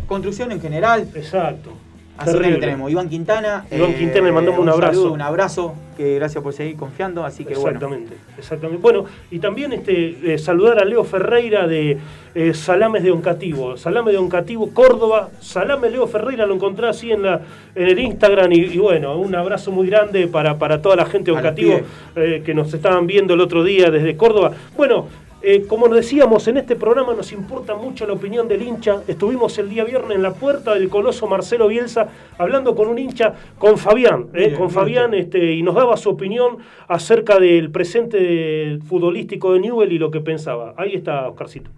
[0.07, 1.07] construcción en general.
[1.15, 1.71] Exacto.
[2.15, 2.55] Así que Terrible.
[2.55, 3.65] ahí tenemos Iván Quintana.
[3.71, 4.93] Iván Quintana, le mandamos un abrazo.
[4.93, 7.25] saludo, un abrazo, que gracias por seguir confiando.
[7.25, 7.77] Así que bueno.
[7.77, 8.81] Exactamente, exactamente.
[8.81, 11.97] Bueno, y también este, eh, saludar a Leo Ferreira de
[12.35, 13.77] eh, Salames de Oncativo.
[13.77, 15.31] Salame de Oncativo, Córdoba.
[15.39, 17.41] Salame Leo Ferreira, lo encontré así en, la,
[17.73, 18.51] en el Instagram.
[18.51, 21.79] Y, y bueno, un abrazo muy grande para, para toda la gente de Oncativo
[22.15, 24.51] eh, que nos estaban viendo el otro día desde Córdoba.
[24.77, 25.07] Bueno.
[25.45, 29.03] Eh, como nos decíamos, en este programa nos importa mucho la opinión del hincha.
[29.09, 33.33] Estuvimos el día viernes en la puerta del coloso Marcelo Bielsa hablando con un hincha,
[33.59, 34.69] con Fabián, eh, Bien, con bien.
[34.69, 40.11] Fabián este, y nos daba su opinión acerca del presente futbolístico de Newell y lo
[40.11, 40.75] que pensaba.
[40.77, 41.69] Ahí está, Oscarcito.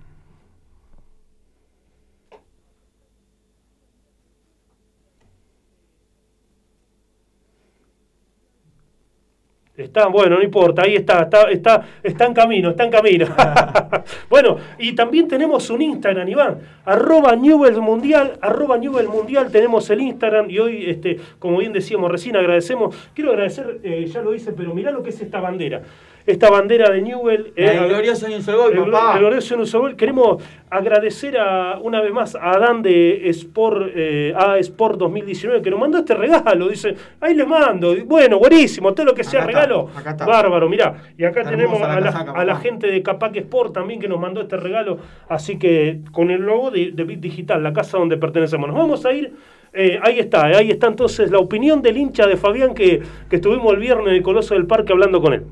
[9.85, 13.27] Está, bueno, no importa, ahí está, está, está, está en camino, está en camino.
[14.29, 20.01] bueno, y también tenemos un Instagram, Iván, arroba Newell Mundial, arroba Newell Mundial, tenemos el
[20.01, 24.53] Instagram y hoy, este, como bien decíamos recién, agradecemos, quiero agradecer, eh, ya lo hice,
[24.53, 25.83] pero mirá lo que es esta bandera.
[26.25, 27.53] Esta bandera de Newell.
[27.55, 29.13] El eh, glorioso Newell's el papá.
[29.13, 29.95] el glorioso Newell's.
[29.95, 35.69] Queremos agradecer a, una vez más a Adán de Sport, eh, A Sport 2019 que
[35.69, 36.67] nos mandó este regalo.
[36.67, 37.95] Dice, ahí les mando.
[38.05, 39.89] Bueno, buenísimo, todo lo que sea Acá está, regalo.
[39.95, 40.25] acá está.
[40.25, 40.95] Bárbaro, mirá.
[41.15, 42.63] Y acá Está tenemos a la, casaca, a la papá.
[42.63, 44.97] gente de Capac Sport también que nos mandó este regalo.
[45.29, 48.67] Así que con el logo de, de Bit Digital, la casa donde pertenecemos.
[48.67, 49.31] Nos vamos a ir.
[49.73, 53.71] eh, ahí está, ahí está entonces la opinión del hincha de Fabián que, que estuvimos
[53.73, 55.43] el viernes en el Coloso del Parque hablando con él.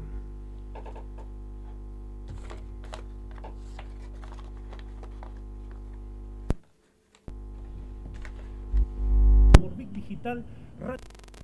[10.24, 10.44] Digital,
[10.80, 11.00] Radio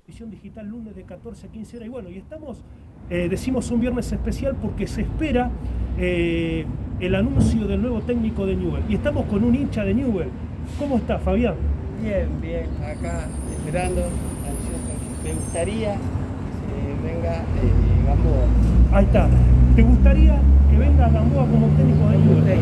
[0.06, 1.86] Visión Digital, lunes de 14 a 15 horas.
[1.86, 2.62] Y bueno, y estamos,
[3.10, 5.50] eh, decimos un viernes especial porque se espera
[5.98, 6.64] eh,
[6.98, 8.82] el anuncio del nuevo técnico de Newell.
[8.88, 10.30] Y estamos con un hincha de Newell.
[10.78, 11.56] ¿Cómo está, Fabián?
[12.02, 13.26] Bien, bien, acá
[13.58, 15.24] esperando, ansioso.
[15.24, 19.28] Me gustaría que venga eh, Gamboa, Ahí está.
[19.76, 20.40] ¿Te gustaría
[20.70, 22.60] que venga Gamboa como técnico de Newell?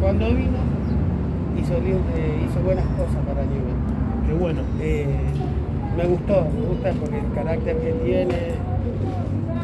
[0.00, 0.58] cuando vino
[1.56, 3.67] hizo, hizo buenas cosas para Newell.
[4.28, 4.60] Qué bueno.
[4.82, 5.06] Eh,
[5.96, 8.36] me gustó, me gusta porque el carácter que tiene,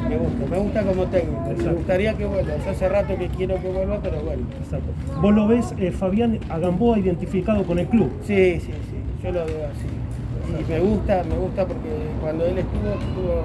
[0.09, 1.43] me gusta, me gusta como técnico.
[1.59, 4.43] Me gustaría que vuelva, yo hace rato que quiero que vuelva, pero bueno.
[4.59, 4.91] Exacto.
[5.21, 8.11] ¿Vos lo ves, eh, Fabián, a Gamboa identificado con el club?
[8.23, 10.65] Sí, sí, sí, yo lo veo así.
[10.67, 11.91] Y me gusta, me gusta porque
[12.23, 13.43] cuando él estuvo, tuvo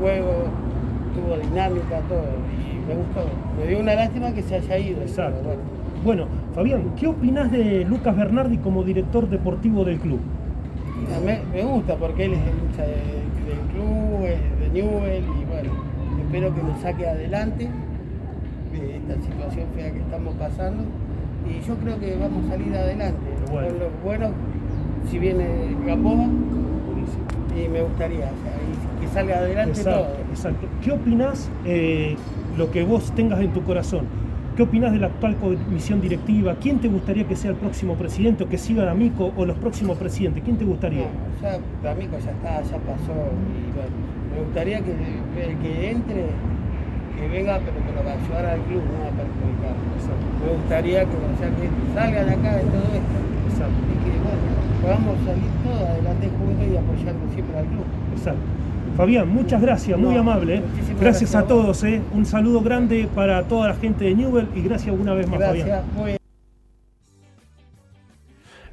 [0.00, 0.44] juego,
[1.14, 2.22] tuvo dinámica, todo.
[2.54, 3.24] Y me gustó.
[3.58, 5.02] Me dio una lástima que se haya ido.
[5.02, 5.56] Exacto.
[6.04, 10.20] Bueno, Fabián, ¿qué opinás de Lucas Bernardi como director deportivo del club?
[11.20, 15.44] Me, me gusta porque él es el hincha de- del club, es de Newell y
[15.44, 15.72] bueno,
[16.20, 17.68] espero que nos saque adelante
[18.72, 20.84] de esta situación fea que estamos pasando
[21.48, 23.20] y yo creo que vamos a salir adelante.
[23.50, 23.68] Bueno.
[23.68, 24.30] Con lo bueno,
[25.10, 25.46] si viene
[25.86, 26.26] Gamboa
[27.56, 30.16] y me gustaría, o sea, y que salga adelante Exacto, todo.
[30.30, 30.66] exacto.
[30.82, 32.16] ¿Qué opinás, eh,
[32.56, 34.06] lo que vos tengas en tu corazón?
[34.56, 36.54] ¿Qué opinás de la actual comisión directiva?
[36.60, 39.96] ¿Quién te gustaría que sea el próximo presidente o que siga D'Amico o los próximos
[39.96, 40.42] presidentes?
[40.44, 41.06] ¿Quién te gustaría?
[41.08, 43.96] No, ya D'Amico ya está, ya pasó y bueno,
[44.34, 46.26] me gustaría que el que entre,
[47.16, 49.74] que venga pero que lo va a ayudar al club, no a perjudicar.
[50.44, 54.44] Me gustaría que, o sea, que salgan acá de todo esto Exacto, y que bueno,
[54.82, 57.88] podamos salir todos adelante juntos y apoyando siempre al club.
[58.12, 58.61] exacto.
[58.96, 60.56] Fabián, muchas gracias, muy No, amable.
[60.56, 60.62] ¿eh?
[60.74, 61.82] Gracias gracias a todos.
[61.84, 62.00] ¿eh?
[62.14, 65.82] Un saludo grande para toda la gente de Newell y gracias una vez más, Fabián.
[65.96, 66.16] Muy.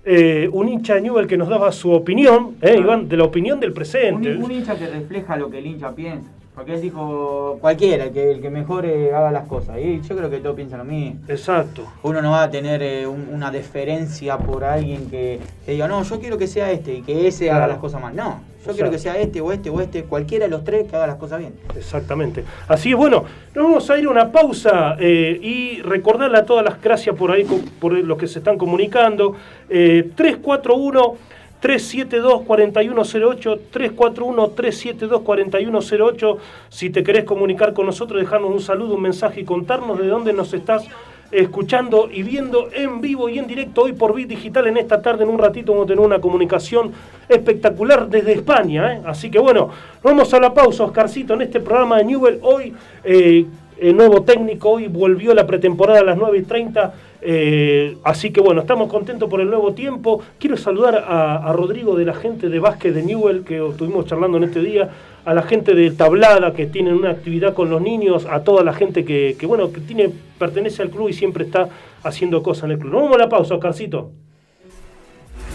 [0.05, 3.59] Eh, un hincha de Newell que nos daba su opinión, ¿eh, Iván, de la opinión
[3.59, 4.35] del presente.
[4.35, 6.29] un hincha que refleja lo que el hincha piensa.
[6.55, 9.77] Porque él dijo cualquiera, el que, el que mejor eh, haga las cosas.
[9.79, 11.21] Y yo creo que todos piensan lo mismo.
[11.29, 11.83] Exacto.
[12.03, 16.03] Uno no va a tener eh, un- una deferencia por alguien que, que diga, no,
[16.03, 18.13] yo quiero que sea este y que ese haga las cosas mal.
[18.15, 20.95] No, yo quiero que sea este o este o este, cualquiera de los tres que
[20.95, 21.53] haga las cosas bien.
[21.75, 22.43] Exactamente.
[22.67, 23.23] Así es, bueno,
[23.55, 27.31] nos vamos a ir a una pausa eh, y recordarle a todas las gracias por
[27.31, 27.45] ahí,
[27.79, 29.35] por los que se están comunicando.
[29.69, 31.29] Eh, 341
[31.61, 36.37] 372-4108, 341-372-4108.
[36.69, 40.31] Si te querés comunicar con nosotros, dejarnos un saludo, un mensaje y contarnos de dónde
[40.31, 40.87] nos estás
[41.31, 45.23] escuchando y viendo en vivo y en directo hoy por Bit Digital en esta tarde.
[45.23, 46.91] En un ratito vamos a tener una comunicación
[47.27, 48.93] espectacular desde España.
[48.93, 49.01] ¿eh?
[49.05, 49.69] Así que bueno,
[50.01, 52.39] vamos a la pausa, Oscarcito, en este programa de Newell.
[52.41, 52.73] Hoy,
[53.03, 53.45] eh,
[53.79, 56.93] el nuevo técnico, hoy volvió la pretemporada a las 9 y 30.
[57.21, 60.21] Eh, así que bueno, estamos contentos por el nuevo tiempo.
[60.39, 64.45] Quiero saludar a, Rodrigo de la gente de básquet de Newell que estuvimos charlando en
[64.45, 64.89] este día,
[65.25, 68.73] a la gente de Tablada que tienen una actividad con los niños, a toda la
[68.73, 71.69] gente que, que, bueno, que tiene, pertenece al club y siempre está
[72.03, 72.91] haciendo cosas en el club.
[72.91, 74.11] Nos vamos a la pausa, Oscarcito.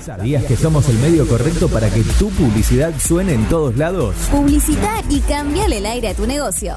[0.04, 4.14] ¿Sabías que somos el medio correcto para que tu publicidad suene en todos lados?
[4.30, 6.74] Publicita y cambiale el aire a tu negocio.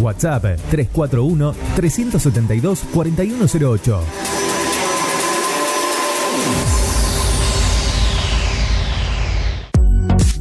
[0.00, 4.00] WhatsApp 341 372 4108.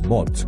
[0.07, 0.47] Mods,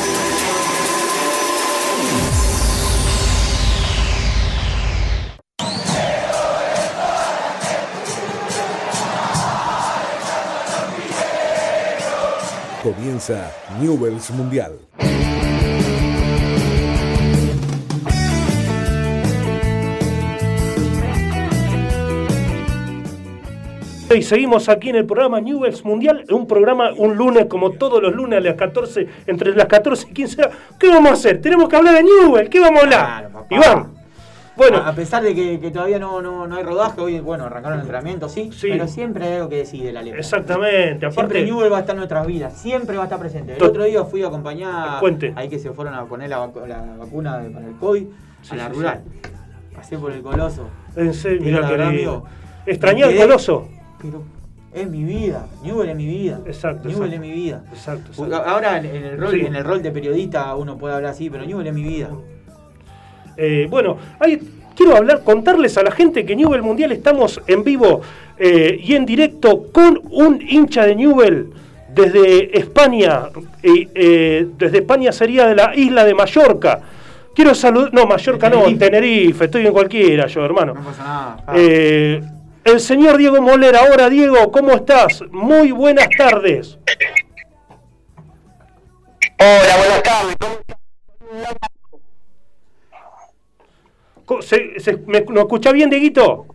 [12.81, 14.71] Comienza Newells Mundial.
[24.15, 28.13] Y seguimos aquí en el programa Newells Mundial, un programa un lunes como todos los
[28.13, 30.57] lunes a las 14, entre las 14 y 15 horas.
[30.79, 31.39] ¿Qué vamos a hacer?
[31.39, 33.29] Tenemos que hablar de Newell, ¿qué vamos a hablar?
[33.29, 33.45] Claro.
[33.51, 33.90] Iván,
[34.69, 37.79] bueno, a pesar de que, que todavía no, no, no hay rodaje, hoy, bueno, arrancaron
[37.79, 38.67] el entrenamiento, sí, Sí.
[38.71, 40.19] pero siempre hay algo que decir de la letra.
[40.19, 41.11] exactamente, aparte...
[41.35, 43.55] Siempre Newell va a estar en nuestras vidas, siempre va a estar presente.
[43.57, 44.99] El otro día fui a acompañar
[45.35, 48.05] ahí que se fueron a poner la, vacu- la vacuna de- para el COVID
[48.41, 49.01] Sí, a la rural.
[49.75, 50.67] Pasé por el coloso.
[50.95, 51.83] En serio, verdad, lindo.
[51.87, 52.23] amigo,
[52.65, 53.67] Extrañé al coloso.
[54.01, 54.23] Pero
[54.73, 56.39] es mi vida, Newell es mi vida.
[56.45, 57.15] Exacto, Newell exacto.
[57.15, 57.63] es mi vida.
[57.71, 58.35] Exacto.
[58.45, 59.41] Ahora en en el rol, Sí.
[59.45, 62.09] en el rol de periodista uno puede hablar así, pero Newell es mi vida.
[63.37, 64.41] Eh, bueno, hay-
[64.81, 68.01] quiero hablar, contarles a la gente que Newell Mundial estamos en vivo
[68.37, 71.49] eh, y en directo con un hincha de Newell
[71.89, 73.23] desde España.
[73.61, 76.79] y, eh, desde España sería de la isla de Mallorca.
[77.35, 77.93] Quiero saludar.
[77.93, 78.85] No, Mallorca no, Tenerife.
[78.85, 80.73] Tenerife, estoy en cualquiera yo, hermano.
[80.73, 81.43] No pasa nada.
[81.47, 81.53] Ah.
[81.55, 82.21] Eh,
[82.63, 85.23] el señor Diego Moler, ahora Diego, ¿cómo estás?
[85.31, 86.77] Muy buenas tardes.
[89.39, 90.35] Hola, buenas tardes.
[90.39, 91.80] ¿Cómo Co-
[94.41, 96.45] ¿Se, se- me, ¿Nos escucha bien, Dieguito?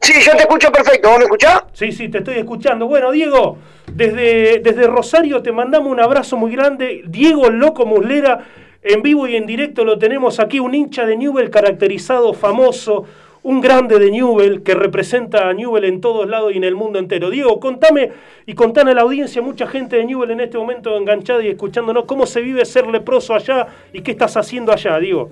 [0.00, 1.08] Sí, yo te escucho perfecto.
[1.08, 1.64] ¿Vos me escuchás?
[1.72, 2.86] Sí, sí, te estoy escuchando.
[2.86, 3.58] Bueno, Diego,
[3.92, 7.02] desde, desde Rosario te mandamos un abrazo muy grande.
[7.06, 8.44] Diego Loco Muslera,
[8.82, 13.04] en vivo y en directo lo tenemos aquí, un hincha de Newell caracterizado, famoso,
[13.42, 16.98] un grande de Newell que representa a Newell en todos lados y en el mundo
[17.00, 17.30] entero.
[17.30, 18.12] Diego, contame
[18.44, 22.04] y contame a la audiencia, mucha gente de Newell en este momento enganchada y escuchándonos,
[22.04, 25.30] cómo se vive ser leproso allá y qué estás haciendo allá, Diego.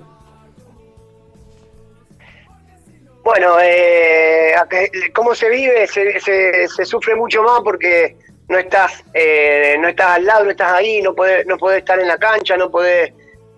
[3.25, 4.77] Bueno, eh, acá-
[5.11, 5.87] ¿cómo se vive?
[5.87, 8.15] Se, se- se sufre mucho más porque
[8.49, 11.99] no estás, eh, no estás al lado, no estás ahí, no podés, no podés estar
[11.99, 13.11] en la cancha, no podés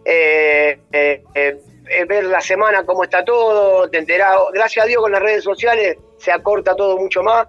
[0.05, 1.57] eh, eh, eh,
[1.89, 4.37] eh, ver la semana cómo está todo, te enterás.
[4.53, 7.45] Gracias a Dios con las redes sociales se acorta todo mucho más.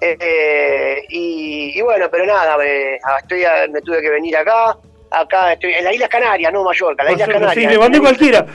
[0.00, 4.76] Eh, y, y bueno, pero nada, me, estoy a- me tuve que venir acá.
[5.12, 7.78] Acá estoy en las Islas Canarias, no Mallorca, las Islas Sí, Canarias.
[7.78, 8.46] mandé cualquiera.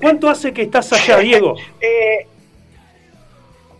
[0.00, 1.54] ¿cuánto hace que estás allá, Diego?
[1.78, 2.26] Eh,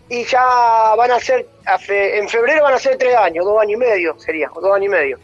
[0.09, 1.45] y ya van a ser,
[1.87, 4.89] en febrero van a ser tres años, dos años y medio sería, dos años y
[4.89, 5.19] medio.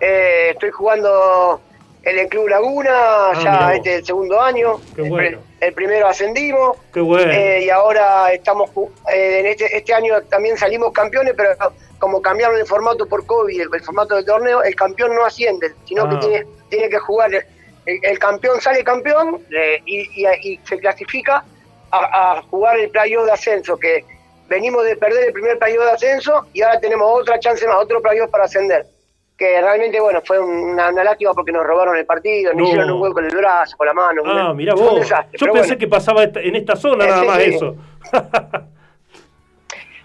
[0.00, 1.60] Eh, estoy jugando
[2.02, 4.80] en el Club Laguna, Ah, ya este es el segundo año.
[4.96, 5.38] El bueno.
[5.60, 6.76] El, primero ascendimos.
[6.92, 7.32] Qué bueno.
[7.32, 8.70] eh, y ahora estamos,
[9.12, 11.50] eh, en este, este año también salimos campeones, pero
[11.98, 15.72] como cambiaron el formato por COVID, el, el formato del torneo, el campeón no asciende,
[15.86, 16.10] sino Ah.
[16.10, 17.34] que tiene, tiene que jugar.
[17.34, 17.44] El,
[18.02, 21.42] el campeón sale campeón eh, y, y- y se clasifica
[21.90, 24.04] a, a jugar el playoff de ascenso, que
[24.48, 28.00] venimos de perder el primer playoff de ascenso y ahora tenemos otra chance más, otro
[28.00, 28.86] playoff para ascender.
[29.36, 32.60] Que realmente, bueno, fue una, una lástima porque nos robaron el partido, No.
[32.60, 34.22] nos hicieron un gol con el brazo, con la mano.
[34.24, 35.00] Ah, un- mira fue un vos.
[35.00, 35.78] desastre, Yo pensé bueno.
[35.78, 37.54] que pasaba en esta zona Eh, nada sí, más sí.
[37.54, 37.76] eso.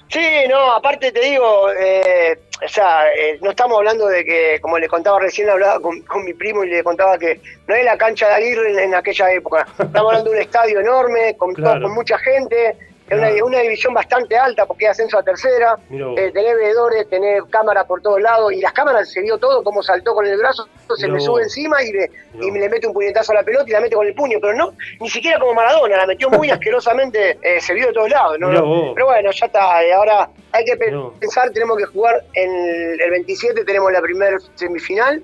[0.10, 0.20] Sí,
[0.50, 4.90] no, aparte te digo, eh, o sea, eh, no estamos hablando de que, como le
[4.90, 8.28] contaba recién, hablaba con, con mi primo y le contaba que no es la cancha
[8.28, 9.66] de Aguirre en, en aquella época.
[9.80, 12.76] Estamos hablando de un estadio enorme, con, con mucha gente,
[13.12, 17.86] es una, división bastante alta porque es ascenso a tercera, eh, tener veedores, tener cámaras
[17.86, 21.08] por todos lados, y las cámaras se vio todo, cómo saltó con el brazo, se
[21.08, 23.44] Mirá me sube encima y, me, Mirá y me le mete un puñetazo a la
[23.44, 26.30] pelota y la mete con el puño, pero no, ni siquiera como Maradona, la metió
[26.30, 28.50] muy asquerosamente, eh, se vio de todos lados, ¿no?
[28.94, 31.14] Pero bueno, ya está, eh, ahora hay que No.
[31.20, 32.52] pensar, tenemos que jugar en
[33.00, 35.22] el 27, tenemos la primera semifinal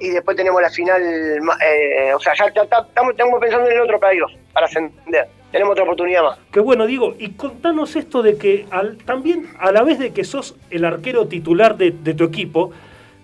[0.00, 3.72] y después tenemos la final, eh, o sea, ya ta- ta- estamos, estamos pensando en
[3.76, 6.38] el otro playoff para ascender, tenemos otra oportunidad más.
[6.52, 7.14] Qué bueno, Diego.
[7.18, 11.26] Y contanos esto de que al- también, a la vez de que sos el arquero
[11.28, 12.72] titular de, de tu equipo,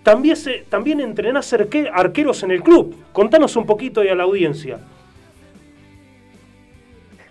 [0.03, 2.97] también, se, también entrenás arque- arqueros en el club.
[3.13, 4.79] Contanos un poquito y a la audiencia.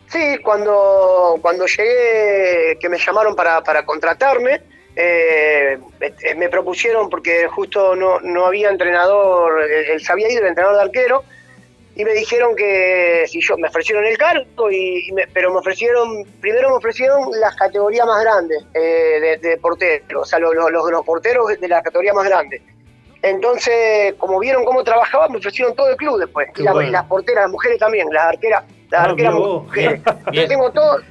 [0.07, 4.61] Sí, cuando, cuando llegué, que me llamaron para, para contratarme,
[4.93, 10.41] eh, eh, me propusieron, porque justo no, no había entrenador, eh, él se había ido
[10.41, 11.23] el entrenador de arquero,
[11.95, 15.57] y me dijeron que si yo me ofrecieron el cargo, y, y me- pero me
[15.59, 20.53] ofrecieron, primero me ofrecieron las categorías más grandes eh, de, de porteros, o sea, los,
[20.55, 22.61] los- los porteros de la categoría más grande.
[23.23, 26.47] Entonces, como vieron cómo trabajaba, me ofrecieron todo el club después.
[26.57, 26.89] Y, la- bueno.
[26.89, 30.01] y las porteras, las mujeres también, las arqueras, las Ah, arqueras mujeres.
[30.31, 31.01] Yo tengo todo,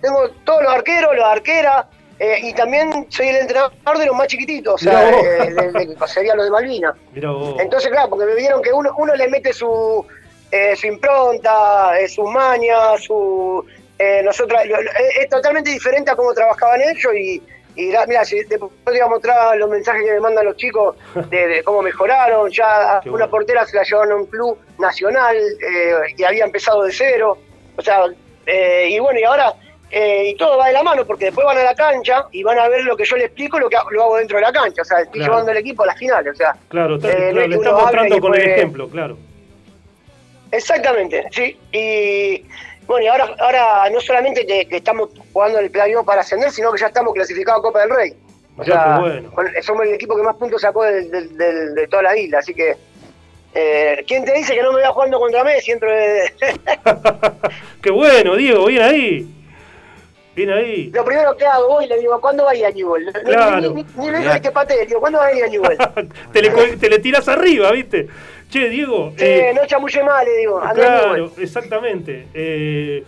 [0.00, 1.86] tengo todos los arqueros, las arqueras,
[2.18, 5.96] eh, y también soy el entrenador de los más chiquititos, o sea, eh, de- de-
[6.06, 7.60] sería lo de vos.
[7.60, 10.04] Entonces, claro, porque me vieron que uno, uno le mete su,
[10.50, 13.64] eh, su impronta, eh, sus mañas, su.
[13.98, 17.42] eh, nosotros, lo- lo- es, es totalmente diferente a cómo trabajaban ellos y.
[17.78, 20.96] Y mira, si después te voy a mostrar los mensajes que me mandan los chicos
[21.28, 22.50] de, de cómo mejoraron.
[22.50, 23.30] Ya Qué una bueno.
[23.30, 27.36] portera se la llevaron a un club nacional eh, y había empezado de cero.
[27.76, 28.04] O sea,
[28.46, 29.52] eh, y bueno, y ahora
[29.90, 32.58] eh, y todo va de la mano porque después van a la cancha y van
[32.58, 34.52] a ver lo que yo les explico, lo que hago- lo hago dentro de la
[34.52, 34.82] cancha.
[34.82, 35.32] O sea, estoy Claro.
[35.32, 36.32] llevando al equipo a las finales.
[36.32, 39.16] O sea, Claro, está- eh, claro, es que le estás mostrando con el ejemplo, claro.
[40.52, 41.58] Exactamente, sí.
[41.72, 42.44] Y
[42.86, 46.72] bueno, y ahora, ahora no solamente que, que estamos jugando el playoff para ascender, sino
[46.72, 48.14] que ya estamos clasificados a Copa del Rey.
[48.58, 49.30] O sea, bueno.
[49.62, 52.54] somos el equipo que más puntos sacó del- del- del- de toda la isla, así
[52.54, 52.74] que.
[53.58, 56.30] Eh, ¿Quién te dice que no me voy jugando contra Messi dentro de.?
[57.82, 59.26] Qué bueno, Diego, bien ahí.
[60.36, 60.90] Bien ahí.
[60.92, 63.10] Lo primero que hago, voy y le digo, ¿cuándo va a ir a Newell?
[63.24, 63.72] Claro.
[63.72, 65.78] Ni, ni, ni le digo que patee, digo, ¿cuándo va a ir a Newell?
[66.32, 68.06] te, le, te le tiras arriba, ¿viste?
[68.50, 69.14] Che, Diego.
[69.16, 72.28] Sí, eh, no chamulle mal, le digo, claro, exactamente.
[72.34, 73.02] Eh,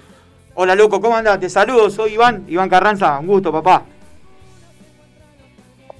[0.54, 1.38] Hola, loco, ¿cómo andás?
[1.38, 3.82] Te saludo, soy Iván, Iván Carranza, un gusto, papá.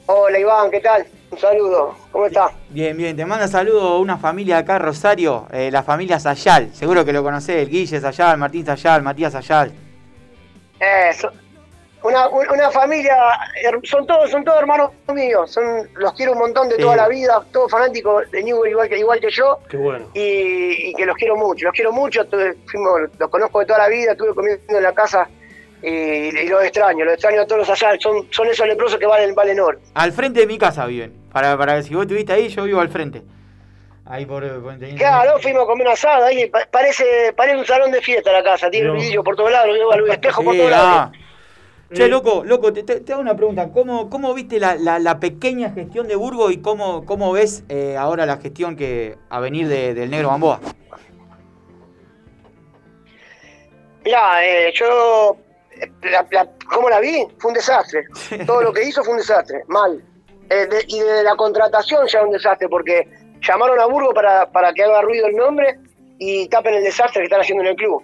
[0.06, 1.06] Hola Iván, ¿qué tal?
[1.30, 2.52] Un saludo, ¿cómo estás?
[2.70, 7.12] Bien, bien, te manda saludo una familia acá, Rosario, eh, la familia Sayal, seguro que
[7.12, 9.87] lo conocés, el Guille Sayal, Martín Sayal, Matías Sayal.
[10.80, 11.30] Eso.
[12.00, 13.16] Una, un- una familia,
[13.82, 15.64] son todos, son todos hermanos míos, son,
[15.96, 16.82] los quiero un montón de Sí.
[16.82, 20.06] toda la vida, todos fanáticos de Newell igual que, igual que yo, qué bueno.
[20.14, 23.80] y, y que los quiero mucho, los quiero mucho, tuve- fuimos- los conozco de toda
[23.80, 25.28] la vida, estuve comiendo en la casa
[25.82, 29.34] y, y los extraño, los extraño a todos allá, son, son esos leprosos que valen,
[29.34, 29.80] valen oro.
[29.94, 32.80] Al frente de mi casa viven, para, para que si vos estuviste ahí, yo vivo
[32.80, 33.22] al frente.
[34.10, 34.42] Ahí por...
[34.62, 38.32] por- Claro, fuimos a comer un asado ahí, pa- parece, parece un salón de fiesta
[38.32, 38.94] la casa, tiene No.
[38.94, 40.88] vidrio por todos lados, al espejo por todos lados.
[40.90, 41.12] ah.
[41.92, 43.70] Che, Eh, loco, loco, te, te- te hago una pregunta.
[43.72, 47.96] ¿Cómo, cómo viste la, la- la pequeña gestión de Burgo y cómo, cómo ves eh,
[47.98, 50.60] ahora la gestión que a venir de- del Negro Gamboa?
[54.04, 55.36] Mirá, eh, yo,
[55.72, 57.26] eh, la, la- ¿cómo la vi?
[57.38, 58.04] Fue un desastre.
[58.46, 60.02] Todo lo que hizo fue un desastre, mal.
[60.50, 63.06] Eh, de- y de la contratación ya un desastre, porque
[63.40, 65.78] llamaron a Burgo para, para que haga ruido el nombre
[66.18, 68.02] y tapen el desastre que están haciendo en el club.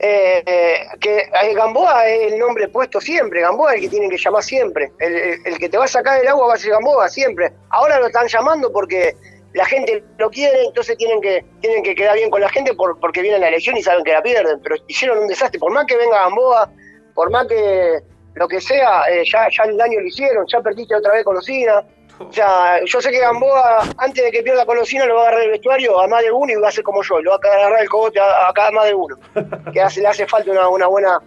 [0.00, 4.10] eh, eh, que eh, Gamboa es el nombre puesto siempre, Gamboa es el que tienen
[4.10, 4.92] que llamar siempre.
[5.00, 7.52] El, el- el que te va a sacar del agua va a ser Gamboa siempre.
[7.70, 9.16] Ahora lo están llamando porque
[9.54, 13.00] la gente lo quiere, entonces tienen que tienen que quedar bien con la gente por-
[13.00, 14.60] porque viene la elección y saben que la pierden.
[14.62, 15.58] Pero hicieron un desastre.
[15.58, 16.70] Por más que venga Gamboa,
[17.14, 17.98] por más que
[18.34, 21.36] lo que sea, eh, ya, ya el daño lo hicieron, ya perdiste otra vez con
[21.36, 21.82] Osina.
[22.18, 25.28] O sea, yo sé que Gamboa, antes de que pierda con Osina, lo va a
[25.28, 27.38] agarrar el vestuario a más de uno y va a ser como yo, lo va
[27.42, 29.16] a agarrar el cogote a, a cada más de uno.
[29.72, 31.20] Que hace, le hace falta una, una buena.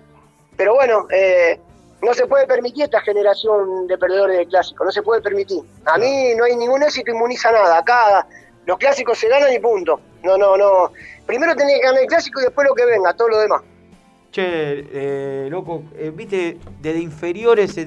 [0.57, 1.59] Pero bueno, eh,
[2.01, 5.61] no se puede permitir esta generación de perdedores de clásico, no se puede permitir.
[5.85, 7.77] A mí no hay ningún éxito inmuniza nada.
[7.77, 8.27] Acá
[8.65, 9.99] los clásicos se ganan y punto.
[10.23, 10.91] No, no, no.
[11.25, 13.61] Primero tenés que ganar el clásico y después lo que venga, todo lo demás.
[14.31, 17.77] Che, eh, loco, eh, viste, desde inferiores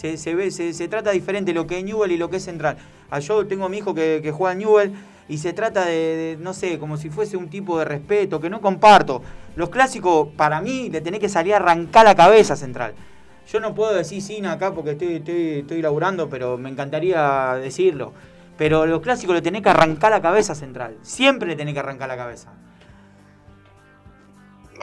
[0.00, 2.76] se, se trata diferente lo que es Newell y lo que es Central.
[3.10, 4.92] Ah, yo tengo a mi hijo que, que juega Newell
[5.28, 8.60] y se trata de, no sé, como si fuese un tipo de respeto que no
[8.60, 9.22] comparto.
[9.54, 12.94] Los clásicos, para mí, le tenés que salir a arrancar la cabeza Central.
[13.46, 18.12] Yo no puedo decir sin acá porque estoy, estoy, estoy laburando, pero me encantaría decirlo.
[18.58, 20.96] Pero los clásicos le tenés que arrancar la cabeza Central.
[21.02, 22.52] Siempre le tenés que arrancar la cabeza.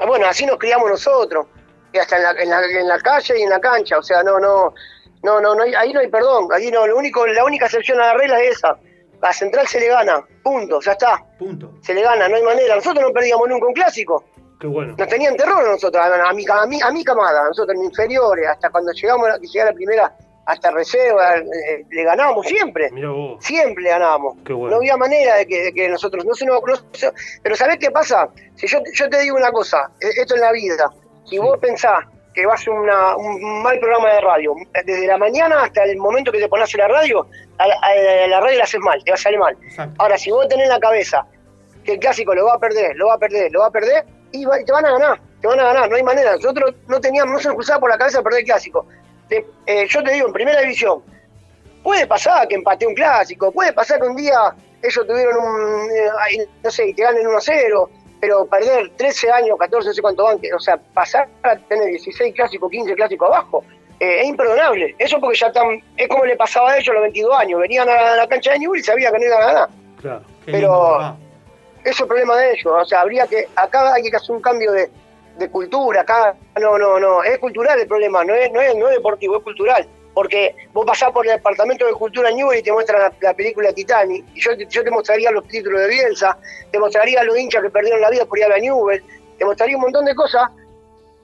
[0.06, 1.48] Bueno, así nos criamos nosotros,
[1.92, 4.40] y hasta en en la, en la calle y en la cancha, o sea, no,
[4.40, 4.74] no,
[5.24, 8.00] no, no, no hay- ahí no hay perdón, ahí no, lo único, la única excepción
[8.00, 8.78] a la regla es esa,
[9.22, 11.24] a Central se le gana, punto, ya está.
[11.40, 11.74] Punto.
[11.82, 14.24] Se le gana, no hay manera, nosotros no perdíamos nunca un clásico,
[14.60, 14.96] Qué bueno.
[14.98, 17.84] nos tenían terror a nosotros, a, mi, a, mi, a mi camada, a nosotros en
[17.86, 20.16] inferiores, hasta cuando llegamos a que llegara la primera,
[20.46, 22.90] hasta reserva, eh, le ganábamos siempre.
[22.92, 23.44] Mira vos.
[23.44, 24.38] Siempre le ganábamos.
[24.46, 24.72] Qué bueno.
[24.72, 26.62] No había manera de que, de que nosotros no se nos.
[26.66, 27.12] no se-
[27.44, 28.30] pero ¿sabés qué pasa?
[28.56, 30.90] Si yo, yo te digo una cosa, eh, esto en la vida,
[31.26, 32.06] si vos pensás
[32.38, 34.54] que vas a una- un mal programa de radio,
[34.86, 37.26] desde la mañana hasta el momento que te pones en la radio,
[37.58, 39.58] a la, a la radio la haces mal, te va a salir mal.
[39.98, 41.26] Ahora, si vos tenés en la cabeza
[41.84, 44.06] que el clásico lo va a perder, lo va a perder, lo va a perder,
[44.32, 46.36] y, va- y te van a ganar, te van a ganar, no hay manera.
[46.36, 48.86] Nosotros no teníamos, no se nos cruzaba por la cabeza perder el clásico.
[49.28, 51.02] Te- eh, yo te digo, en primera división,
[51.84, 56.46] Puede pasar que empate un clásico, puede pasar que un día ellos tuvieron un, eh,
[56.62, 57.90] no sé, y te ganen 1-0,
[58.20, 62.34] pero perder 13 años, 14, no sé cuánto van, o sea, pasar a tener 16
[62.34, 63.64] clásicos, 15 clásicos abajo,
[64.00, 64.96] eh, es imperdonable.
[64.98, 67.90] Eso porque ya están, es como le pasaba a ellos a los 22 años, venían
[67.90, 69.70] a la cancha de Newell y sabían que no iban a ganar.
[70.02, 70.22] Claro.
[70.46, 74.36] Pero eso es el problema de ellos, o sea, habría que, acá hay que hacer
[74.36, 74.90] un cambio de,
[75.38, 78.88] de cultura, acá no, no, no, es cultural el problema, no es, no es, no
[78.88, 79.88] es deportivo, es cultural.
[80.18, 83.72] Porque vos pasás por el departamento de cultura Newell y te muestran la, la película
[83.72, 86.36] Titanic, y yo, yo te mostraría los títulos de Bielsa,
[86.72, 89.04] te mostraría a los hinchas que perdieron la vida por ir a la Newell,
[89.38, 90.50] te mostraría un montón de cosas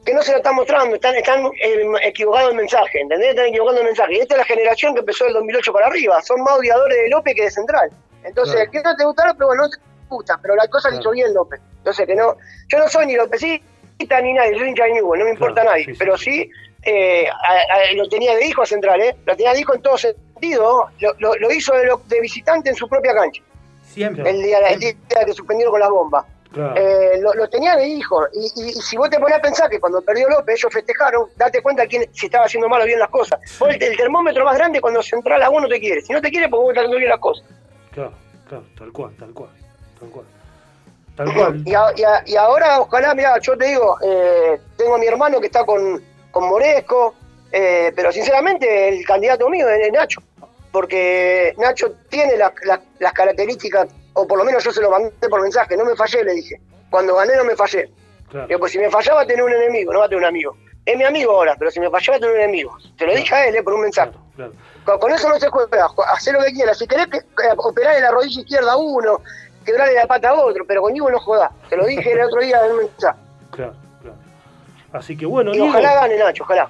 [0.05, 3.31] que no se lo están mostrando, están, están eh, equivocados el mensaje, ¿entendés?
[3.31, 4.13] Están equivocando el mensaje.
[4.13, 7.09] Y esta es la generación que empezó del 2008 para arriba, son más odiadores de
[7.09, 7.89] López que de Central.
[8.23, 8.71] Entonces, Claro.
[8.73, 9.77] que no te gusta López, bueno, no te
[10.07, 11.59] gusta, pero la cosa la hizo bien López.
[11.79, 12.37] Entonces, que no,
[12.67, 15.63] yo no soy ni Lópezista ni nadie, soy hincha de Newell, no me importa a
[15.63, 16.47] nadie, pero sí,
[16.85, 19.15] eh, a- a- lo tenía de hijo a Central, ¿eh?
[19.25, 22.69] Lo tenía de hijo en todo sentido, lo, lo- lo hizo de, lo- de visitante
[22.69, 23.41] en su propia cancha,
[23.85, 24.29] Siempre.
[24.29, 26.25] el día, el día que suspendieron con las bombas.
[26.51, 26.75] Claro.
[26.77, 28.23] Eh, lo, tenía de hijo.
[28.31, 31.27] Y, y- y si vos te pones a pensar que cuando perdió López, ellos festejaron,
[31.35, 33.39] date cuenta quién si estaba haciendo mal o bien las cosas.
[33.59, 36.01] Vos el, el termómetro más grande cuando Central a vos no te quiere.
[36.01, 37.43] Si no te quiere, porque vos estás haciendo bien las cosas.
[37.91, 38.13] Claro,
[38.47, 39.49] claro, tal cual, tal cual,
[39.99, 40.25] tal cual.
[41.15, 41.61] Tal cual.
[41.65, 45.07] Y, a- y a- y ahora, ojalá, mira, yo te digo, eh, tengo a mi
[45.07, 46.03] hermano que está con,
[46.33, 47.13] con Moresco,
[47.51, 50.19] eh, pero sinceramente el candidato mío es Nacho,
[50.71, 55.77] porque Nacho tiene las- características, o por lo menos yo se lo mandé por mensaje,
[55.77, 56.59] no me fallé, le dije.
[56.89, 57.89] Cuando gané no me fallé.
[58.29, 58.47] Claro.
[58.47, 60.57] Digo, pues si me fallaba tener un enemigo, no va a tener un amigo.
[60.85, 62.75] Es mi amigo ahora, pero si me fallaba tener un enemigo.
[62.97, 64.11] Te lo dije a él, eh, por un mensaje.
[64.35, 64.51] Claro.
[64.83, 66.77] Con, con eso no se juega, ju- hacer lo que quieras.
[66.77, 69.21] Si querés que, que operar la rodilla izquierda a uno,
[69.63, 71.51] quebrarle la pata a otro, pero conmigo no jodás.
[71.69, 73.19] Te lo dije el otro día en un mensaje.
[73.51, 73.73] Claro.
[74.93, 75.69] Así que bueno, Y Diego.
[75.69, 76.69] ojalá gane Nacho, ojalá.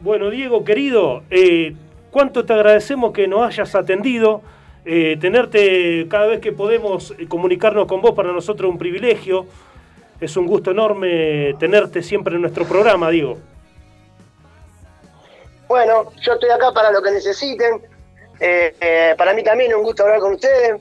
[0.00, 1.74] Bueno, Diego, querido, eh,
[2.10, 4.42] cuánto te agradecemos que nos hayas atendido.
[4.84, 9.46] Eh, tenerte cada vez que podemos eh, comunicarnos con vos para nosotros es un privilegio.
[10.20, 13.38] Es un gusto enorme tenerte siempre en nuestro programa, Diego.
[15.68, 17.80] Bueno, yo estoy acá para lo que necesiten.
[18.40, 20.80] Eh, eh, para mí también es un gusto hablar con ustedes.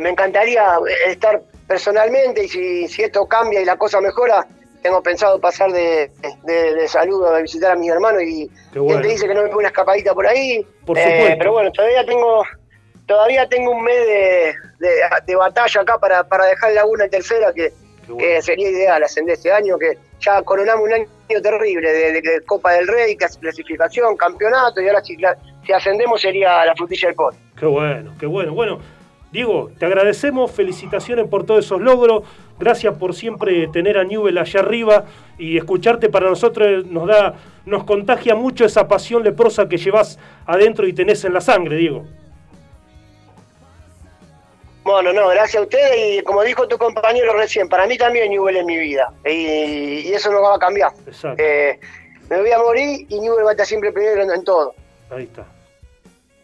[0.00, 0.64] Me encantaría
[1.06, 4.46] estar personalmente y si, si esto cambia y la cosa mejora,
[4.82, 6.10] tengo pensado pasar de,
[6.44, 8.94] de- de saludo a visitar a mis hermanos y bueno.
[8.94, 10.66] gente dice que no me ponga una escapadita por ahí.
[10.84, 11.36] Por Eh, supuesto.
[11.38, 12.42] pero bueno, todavía tengo
[13.06, 15.00] todavía tengo un mes de, de-
[15.36, 17.72] batalla acá para, para dejar Laguna en tercera que,
[18.18, 21.06] que sería ideal ascender este año, que ya coronamos un año
[21.42, 22.12] terrible de,
[22.46, 25.16] Copa del Rey, clas- clasificación, campeonato, y ahora si,
[25.66, 27.34] si ascendemos sería la frutilla del pot.
[27.58, 28.54] Qué bueno, qué bueno.
[28.54, 28.78] Bueno,
[29.32, 32.22] Diego, te agradecemos, felicitaciones por todos esos logros,
[32.58, 35.06] gracias por siempre tener a Newell allá arriba
[35.38, 40.86] y escucharte para nosotros nos da, nos contagia mucho esa pasión leprosa que llevas adentro
[40.86, 42.04] y tenés en la sangre, Diego.
[44.84, 48.56] Bueno, no, gracias a ustedes y como dijo tu compañero recién, para mí también Newell
[48.58, 50.92] es mi vida y, y eso no va a cambiar.
[51.06, 51.42] Exacto.
[51.42, 51.80] Eh,
[52.28, 54.74] me voy a morir y Newell va a estar siempre primero en, en todo.
[55.10, 55.46] Ahí está.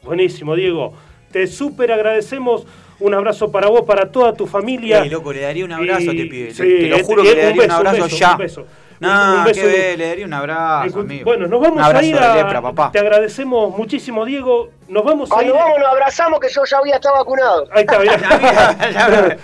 [0.03, 0.95] Buenísimo, Diego.
[1.33, 2.67] Te súper agradecemos.
[3.01, 5.03] Un abrazo para vos, para toda tu familia.
[5.05, 6.51] Ey, loco, le daría un abrazo a Y- este pibe.
[6.51, 8.33] sí, te, te lo juro que le un daría un, beso, un abrazo beso, ya.
[8.33, 8.67] un beso.
[9.01, 11.25] No, Un beso le daría un abrazo, amigo.
[11.25, 12.35] Bueno, nos vamos un abrazo a ir de a.
[12.35, 12.91] lepra, papá.
[12.91, 14.71] Te agradecemos muchísimo, Diego.
[14.89, 15.57] Nos vamos a Cuando ir.
[15.61, 17.69] vamos nos abrazamos que yo ya voy a estar vacunado.
[17.71, 19.37] Ahí está, mirá.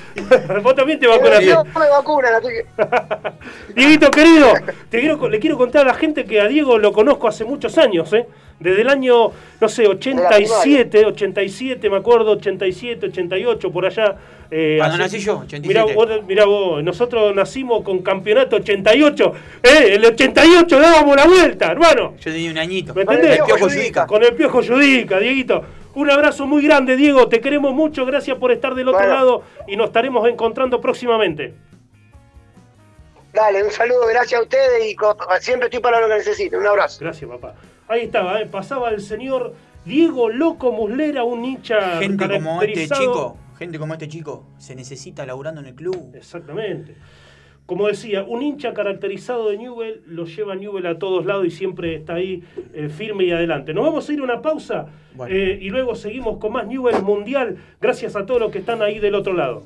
[0.63, 1.47] Vos también te vacunaste.
[1.55, 2.67] No me vacunan, así que...
[3.75, 4.53] Dieguito querido,
[4.91, 7.79] te quiero, le quiero contar a la gente que a Diego lo conozco hace muchos
[7.79, 8.27] años, ¿eh?
[8.61, 9.31] Desde el año,
[9.61, 14.17] no sé, 87, 87, me acuerdo, 87, 88, por allá.
[14.51, 15.69] eh, Cuando así- nací yo, 87.
[15.69, 19.33] Mirá vos, mirá vos, nosotros nacimos con campeonato 88.
[19.63, 19.95] ¡Eh!
[19.95, 22.15] El 88 dábamos la vuelta, hermano.
[22.21, 22.95] Yo tenía un añito.
[22.95, 23.41] ¿Me entendés?
[23.41, 24.07] El Piojo Yudica.
[24.07, 25.63] Con el piojo Yudica, Dieguito.
[25.95, 27.29] Un abrazo muy grande, Diego.
[27.29, 28.07] Te queremos mucho.
[28.07, 29.15] Gracias por estar del otro Bueno.
[29.15, 31.55] lado y nos estaremos encontrando próximamente.
[33.33, 34.97] Dale, un saludo, gracias a ustedes y
[35.41, 36.61] siempre estoy para lo que necesiten.
[36.61, 36.99] Un abrazo.
[37.01, 37.55] Gracias, papá.
[37.95, 38.47] Ahí estaba, ¿eh?
[38.47, 44.09] pasaba el señor Diego Loco Muslera, un hincha Gente como este chico, gente como este
[44.09, 46.11] chico, se necesita laburando en el club.
[46.15, 46.97] Exactamente.
[47.67, 51.95] Como decía, un hincha caracterizado de Newell lo lleva Newell a todos lados y siempre
[51.95, 52.43] está ahí
[52.75, 53.73] eh, firme y adelante.
[53.73, 55.33] Nos vamos a ir a una pausa Bueno.
[55.33, 57.57] eh, y luego seguimos con más Newell Mundial.
[57.81, 59.63] Gracias a todos los que están ahí del otro lado.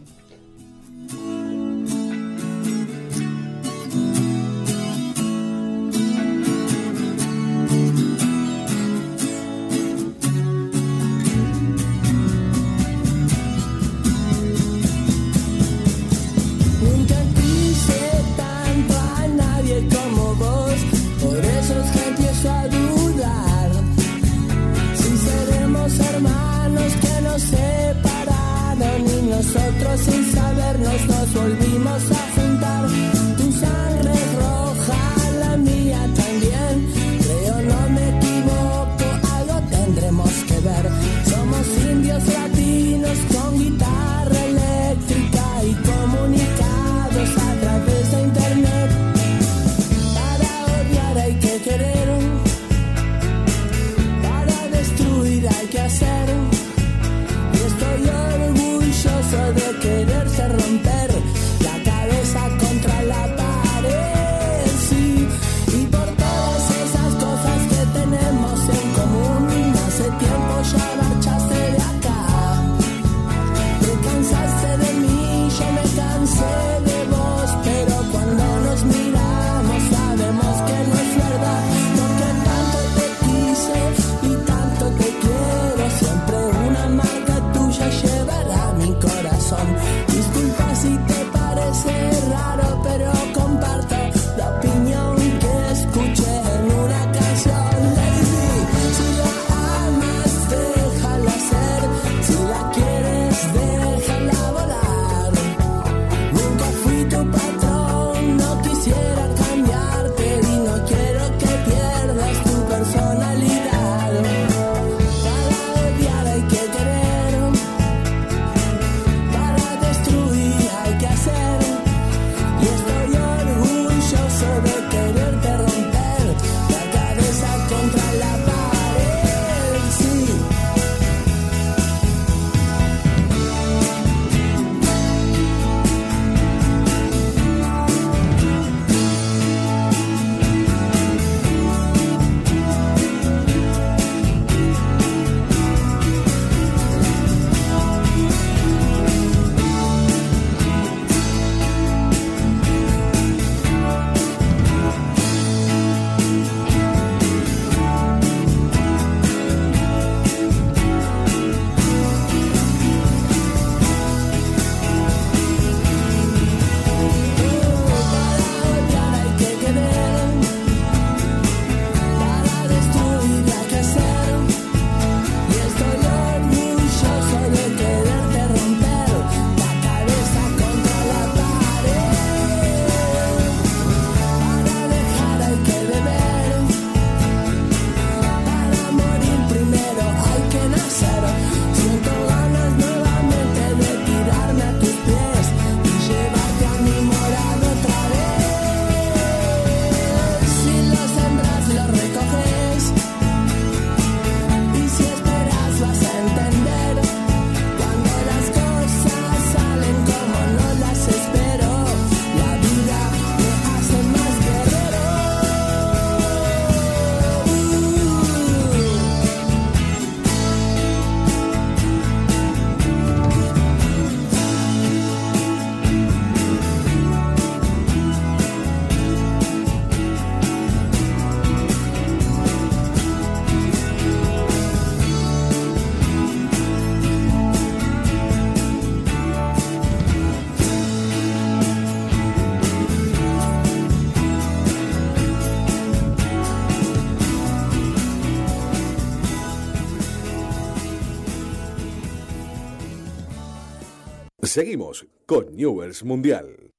[254.49, 256.70] Seguimos con Newells Mundial.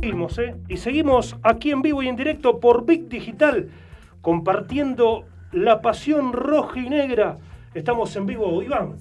[0.00, 0.54] Seguimos, ¿eh?
[0.68, 3.68] Y seguimos aquí en vivo y en directo por Big Digital,
[4.20, 7.38] compartiendo la pasión roja y negra.
[7.74, 8.96] Estamos en vivo, Iván,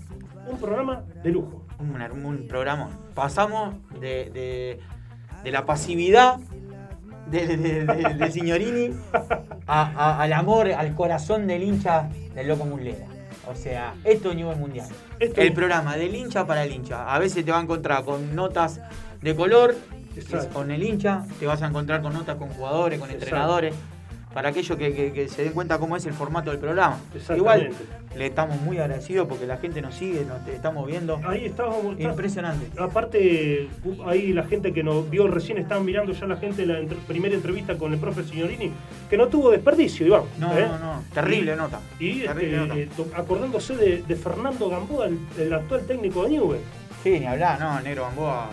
[0.49, 1.65] un programa de lujo.
[1.79, 2.89] Un, un programa.
[3.13, 4.79] Pasamos de, de-
[5.43, 6.37] de la pasividad
[7.29, 8.89] de, de- de- de Signorini
[9.67, 13.05] a- a- al amor, al corazón del hincha del Loco Mulera.
[13.49, 14.87] O sea, esto es nivel mundial.
[15.19, 17.13] Esto- el programa del hincha para el hincha.
[17.13, 18.81] A veces te va a encontrar con notas
[19.21, 19.75] de color,
[20.15, 23.25] es con el hincha, te vas a encontrar con notas con jugadores, con Exacto.
[23.25, 23.75] entrenadores.
[24.37, 26.99] Para aquellos que, que- que se den cuenta cómo es el formato del programa.
[27.15, 27.37] Exactamente.
[27.39, 27.69] Igual
[28.15, 31.19] le estamos muy agradecidos porque la gente nos sigue, nos estamos viendo.
[31.27, 31.97] Ahí estábamos.
[31.97, 32.67] está- Impresionante.
[32.79, 33.67] Aparte,
[34.05, 37.33] ahí la gente que nos vio recién, estaban mirando ya la gente la entre- primera
[37.33, 38.71] entrevista con el profe Signorini,
[39.09, 40.21] que no tuvo desperdicio, Iván.
[40.37, 40.67] No, ¿eh?
[40.67, 41.03] no, no.
[41.15, 41.79] Terrible nota.
[41.99, 42.79] Y Terrible este, nota.
[42.79, 46.61] eh, acordándose de, de Fernando Gamboa, el, el actual técnico de Newell.
[47.01, 48.49] Sí, ni hablar, no, Negro Gamboa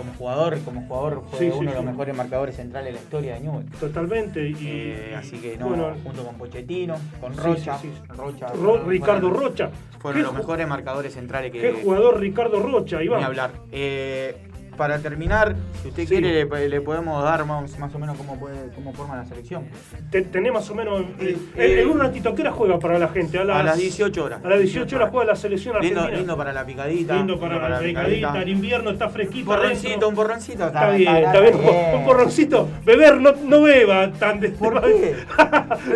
[0.00, 1.90] como jugador, como jugador fue Sí, sí, uno de los sí.
[1.90, 3.66] mejores marcadores centrales de la historia de Newell.
[3.78, 4.48] Totalmente.
[4.48, 7.78] Y, Eh, así que no, bueno, junto con Pochettino, con Rocha.
[8.08, 9.70] Rocha Ro- fueron- Ricardo fueron- Rocha.
[10.00, 13.20] Fueron ¿Qué los mejores marcadores centrales que Qué jugador Ricardo Rocha, Iván.
[13.20, 13.50] ni hablar.
[13.70, 14.36] Eh,
[14.80, 16.08] para terminar, si usted Sí.
[16.08, 19.64] quiere, le, le podemos dar más, más o menos cómo, puede, cómo forma la selección.
[20.10, 21.02] Te- tenés más o menos.
[21.20, 23.38] eh, eh, en un ratito, ¿qué hora juega para la gente?
[23.38, 24.42] A las, A las 18 horas.
[24.42, 26.16] A las 18 horas juega la selección Lindo, argentina.
[26.18, 27.14] lindo para la picadita.
[27.14, 29.50] Lindo para la picadita, en invierno está fresquito.
[29.50, 30.66] Un porroncito, un porroncito.
[30.68, 31.54] Está bien, está bien.
[31.96, 32.66] Un porroncito.
[32.82, 34.48] Beber no, no beba tan de.
[34.60, 35.14] ¿Por qué?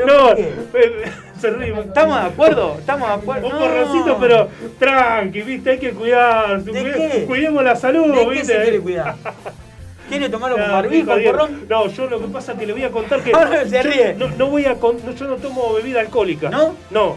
[0.06, 0.54] no, eh,
[1.40, 1.78] se ríe.
[1.80, 2.76] ¿Estamos de acuerdo?
[2.78, 3.46] ¿Estamos de acuerdo?
[3.46, 3.58] Un No.
[3.58, 6.62] porroncito, pero tranqui, viste, hay que cuidar.
[6.62, 7.24] ¿De Cuide- qué?
[7.26, 8.46] Cuidemos la salud, ¿De qué viste.
[8.56, 9.14] se quiere cuidar?
[10.08, 11.64] ¿Quiere tomarlo con barbijo, porrón?
[11.68, 13.32] No, yo lo que pasa es que le voy a contar que.
[13.34, 14.14] Ahora se yo ríe.
[14.14, 16.50] No, no voy a con- yo no tomo bebida alcohólica.
[16.50, 16.74] ¿No?
[16.90, 17.16] No.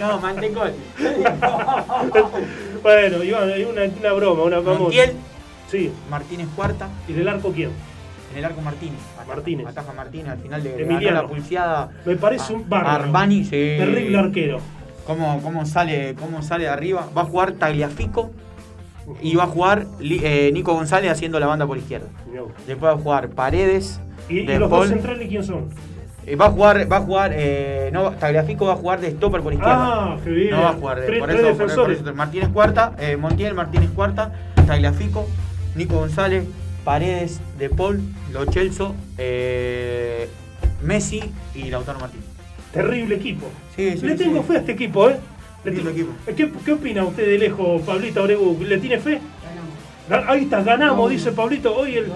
[0.00, 0.72] No, mantecol.
[2.82, 4.80] Bueno, Iván, hay una, una broma, una vamos.
[4.80, 5.14] Montiel,
[5.70, 5.90] Sí.
[6.10, 7.70] Martínez cuarta, ¿Y del arco quién?
[8.32, 9.00] en el arco Martínez.
[9.24, 9.66] Ataja- Martínez.
[9.66, 11.22] Ataja Martínez, al final le Emiliano.
[11.22, 11.88] la pulseada.
[12.04, 13.04] Me parece un bárbaro.
[13.04, 13.50] Armani, sí.
[13.50, 14.58] Terrible arquero.
[15.06, 17.08] ¿Cómo, cómo, sale, ¿Cómo sale de arriba?
[17.16, 18.30] Va a jugar Tagliafico
[19.20, 22.06] y va a jugar eh, Nico González haciendo la banda por izquierda.
[22.66, 24.00] Después va a jugar Paredes.
[24.28, 25.68] ¿Y, y De los dos centrales quién son?
[26.26, 29.42] Eh, Va a jugar, va a jugar, eh, no, Tagliafico va a jugar de stopper
[29.42, 29.76] por izquierda.
[30.14, 30.50] Ah, qué bien.
[30.52, 32.00] No va a jugar, de- Tres- por, tres eso, por- por defensores.
[32.00, 34.32] eso- Martínez cuarta, eh, Montiel, Martínez cuarta,
[34.66, 35.26] Tagliafico,
[35.74, 36.44] Nico González,
[36.84, 38.00] Paredes, De Paul,
[38.32, 40.28] Lo Celso, eh,
[40.82, 41.20] Messi
[41.54, 42.26] y Lautaro Martínez.
[42.72, 43.46] Terrible equipo.
[43.76, 44.24] Sí, sí, Le sí.
[44.24, 45.16] tengo fe a este equipo, ¿eh?
[45.64, 46.12] Le tengo- equipo.
[46.36, 48.58] ¿Qué, qué opina usted de lejos, Pablito Abregu?
[48.62, 49.18] ¿Le tiene fe?
[50.08, 51.74] Ga- Ahí está, ganamos, dice Pablito.
[51.74, 52.06] Hoy el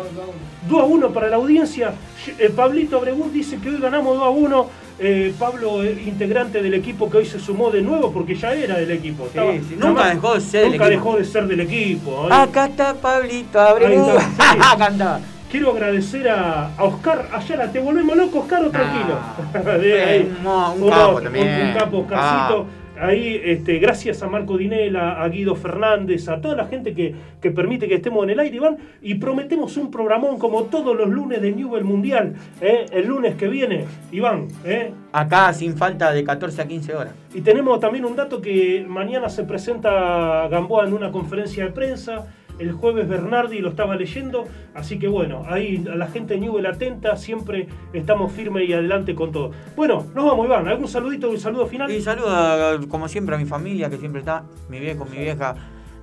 [0.69, 1.93] 2 a 1 para la audiencia.
[2.39, 4.71] Eh, Pablito Abregu dice que hoy ganamos 2 a 1.
[5.01, 8.77] Eh, Pablo, eh, integrante del equipo que hoy se sumó de nuevo porque ya era
[8.79, 9.27] del equipo.
[9.27, 11.05] Estaba- sí, nunca dejó de ser del Nunca equipo.
[11.05, 12.25] dejó de ser del equipo.
[12.25, 12.29] ¿eh?
[12.33, 15.23] Acá está Pablito está, sí.
[15.51, 17.73] Quiero agradecer a, a Oscar Ayala.
[17.73, 19.15] ¿Te volvemos loco, Oscar, o tranquilo?
[19.55, 21.49] Ah, De un un capo también.
[21.49, 22.67] Un, un capo, Oscarcito.
[22.69, 22.78] Ah.
[23.01, 27.51] Ahí, este, gracias a Marco Dinela, a Guido Fernández, a toda la gente que, que
[27.51, 28.77] permite que estemos en el aire, Iván.
[29.03, 32.35] Y prometemos un programón como todos los lunes de Newell Mundial.
[32.61, 32.87] ¿eh?
[32.91, 34.49] El lunes que viene, Iván.
[34.65, 34.93] ¿eh?
[35.13, 37.15] Acá sin falta de 14 a 15 horas.
[37.35, 42.27] Y tenemos también un dato que mañana se presenta Gamboa en una conferencia de prensa.
[42.59, 44.45] El jueves Bernardi lo estaba leyendo.
[44.75, 47.17] Así que bueno, ahí a la gente de Newell atenta.
[47.17, 49.53] Siempre estamos firmes y adelante con todo.
[49.77, 50.67] Bueno, nos vamos, Iván.
[50.69, 51.91] ¿Algún saludito, un saludo final?
[51.91, 55.55] Y saludo, a- como siempre, a mi familia, que siempre está, mi viejo, mi vieja,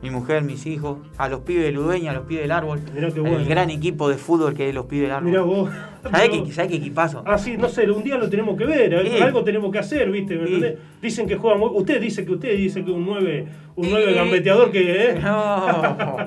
[0.05, 3.09] mi mujer, mis hijos, a los pibes de Ludueña, a los pibes del árbol, Mirá
[3.11, 3.39] qué bueno.
[3.39, 5.29] el gran equipo de fútbol que es los pibes del árbol.
[5.31, 5.71] Mirá vos.
[6.03, 7.23] ¿Sabés qué, sabés qué equipazo?
[7.25, 9.23] Ah, sí, no sé, un día lo tenemos que ver, ¿eh?
[9.23, 10.35] Algo tenemos que hacer, ¿viste?
[10.37, 10.75] ¿Me?
[11.01, 11.69] Dicen que juega muy...
[11.73, 13.47] Usted dice que usted dice que un 9,
[13.77, 13.89] un Sí.
[13.91, 15.09] 9 gambeteador que...
[15.09, 15.19] ¿eh?
[15.23, 16.17] No.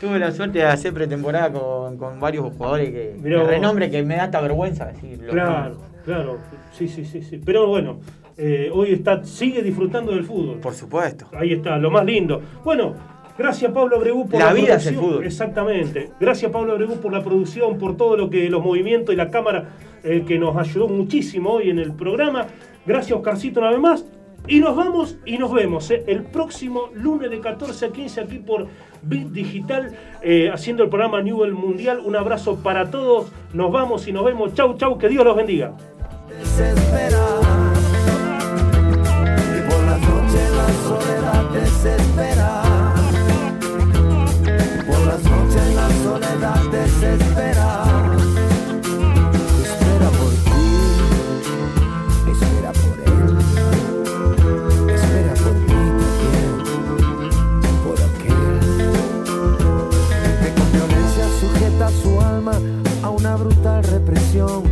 [0.00, 3.50] Tuve la suerte de hacer pretemporada con, con varios jugadores que Mirá de vos.
[3.50, 5.32] renombre que me da hasta vergüenza decirlo.
[5.32, 6.38] Claro, claro,
[6.72, 7.40] sí, sí, sí, sí.
[7.44, 7.98] Pero bueno,
[8.38, 10.58] eh, hoy está, sigue disfrutando del fútbol.
[10.58, 11.26] Por supuesto.
[11.36, 12.40] Ahí está, lo más lindo.
[12.64, 12.94] Bueno,
[13.36, 15.10] gracias Pablo Abregu por La la, vida es el producción.
[15.10, 15.26] fútbol.
[15.26, 16.10] Exactamente.
[16.20, 19.70] Gracias Pablo Abregu por la producción, por todo lo que los movimientos y la cámara
[20.04, 22.46] eh, que nos ayudó muchísimo hoy en el programa.
[22.86, 24.04] Gracias Oscarcito una vez más.
[24.46, 28.38] Y nos vamos y nos vemos eh, el próximo lunes de 14 a 15 aquí
[28.38, 28.66] por
[29.02, 32.00] Bit Digital eh, haciendo el programa Newell Mundial.
[32.04, 33.30] Un abrazo para todos.
[33.52, 34.54] Nos vamos y nos vemos.
[34.54, 34.96] Chau, chau.
[34.96, 35.72] Que Dios los bendiga.
[36.38, 37.57] desespera.
[41.82, 42.62] desespera.
[44.86, 47.84] Por las noches la soledad desespera.
[49.62, 50.64] Espera por ti,
[52.32, 53.38] espera por él,
[54.92, 56.52] espera por ti también,
[57.84, 58.56] por aquel
[60.42, 62.54] que con violencia sujeta su alma
[63.02, 64.62] a una brutal represión.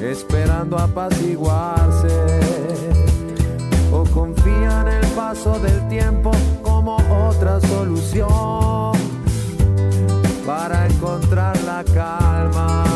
[0.00, 2.91] Esperando apaciguarse
[5.32, 6.30] paso del tiempo
[6.62, 8.92] como otra solución
[10.44, 12.91] para encontrar la calma.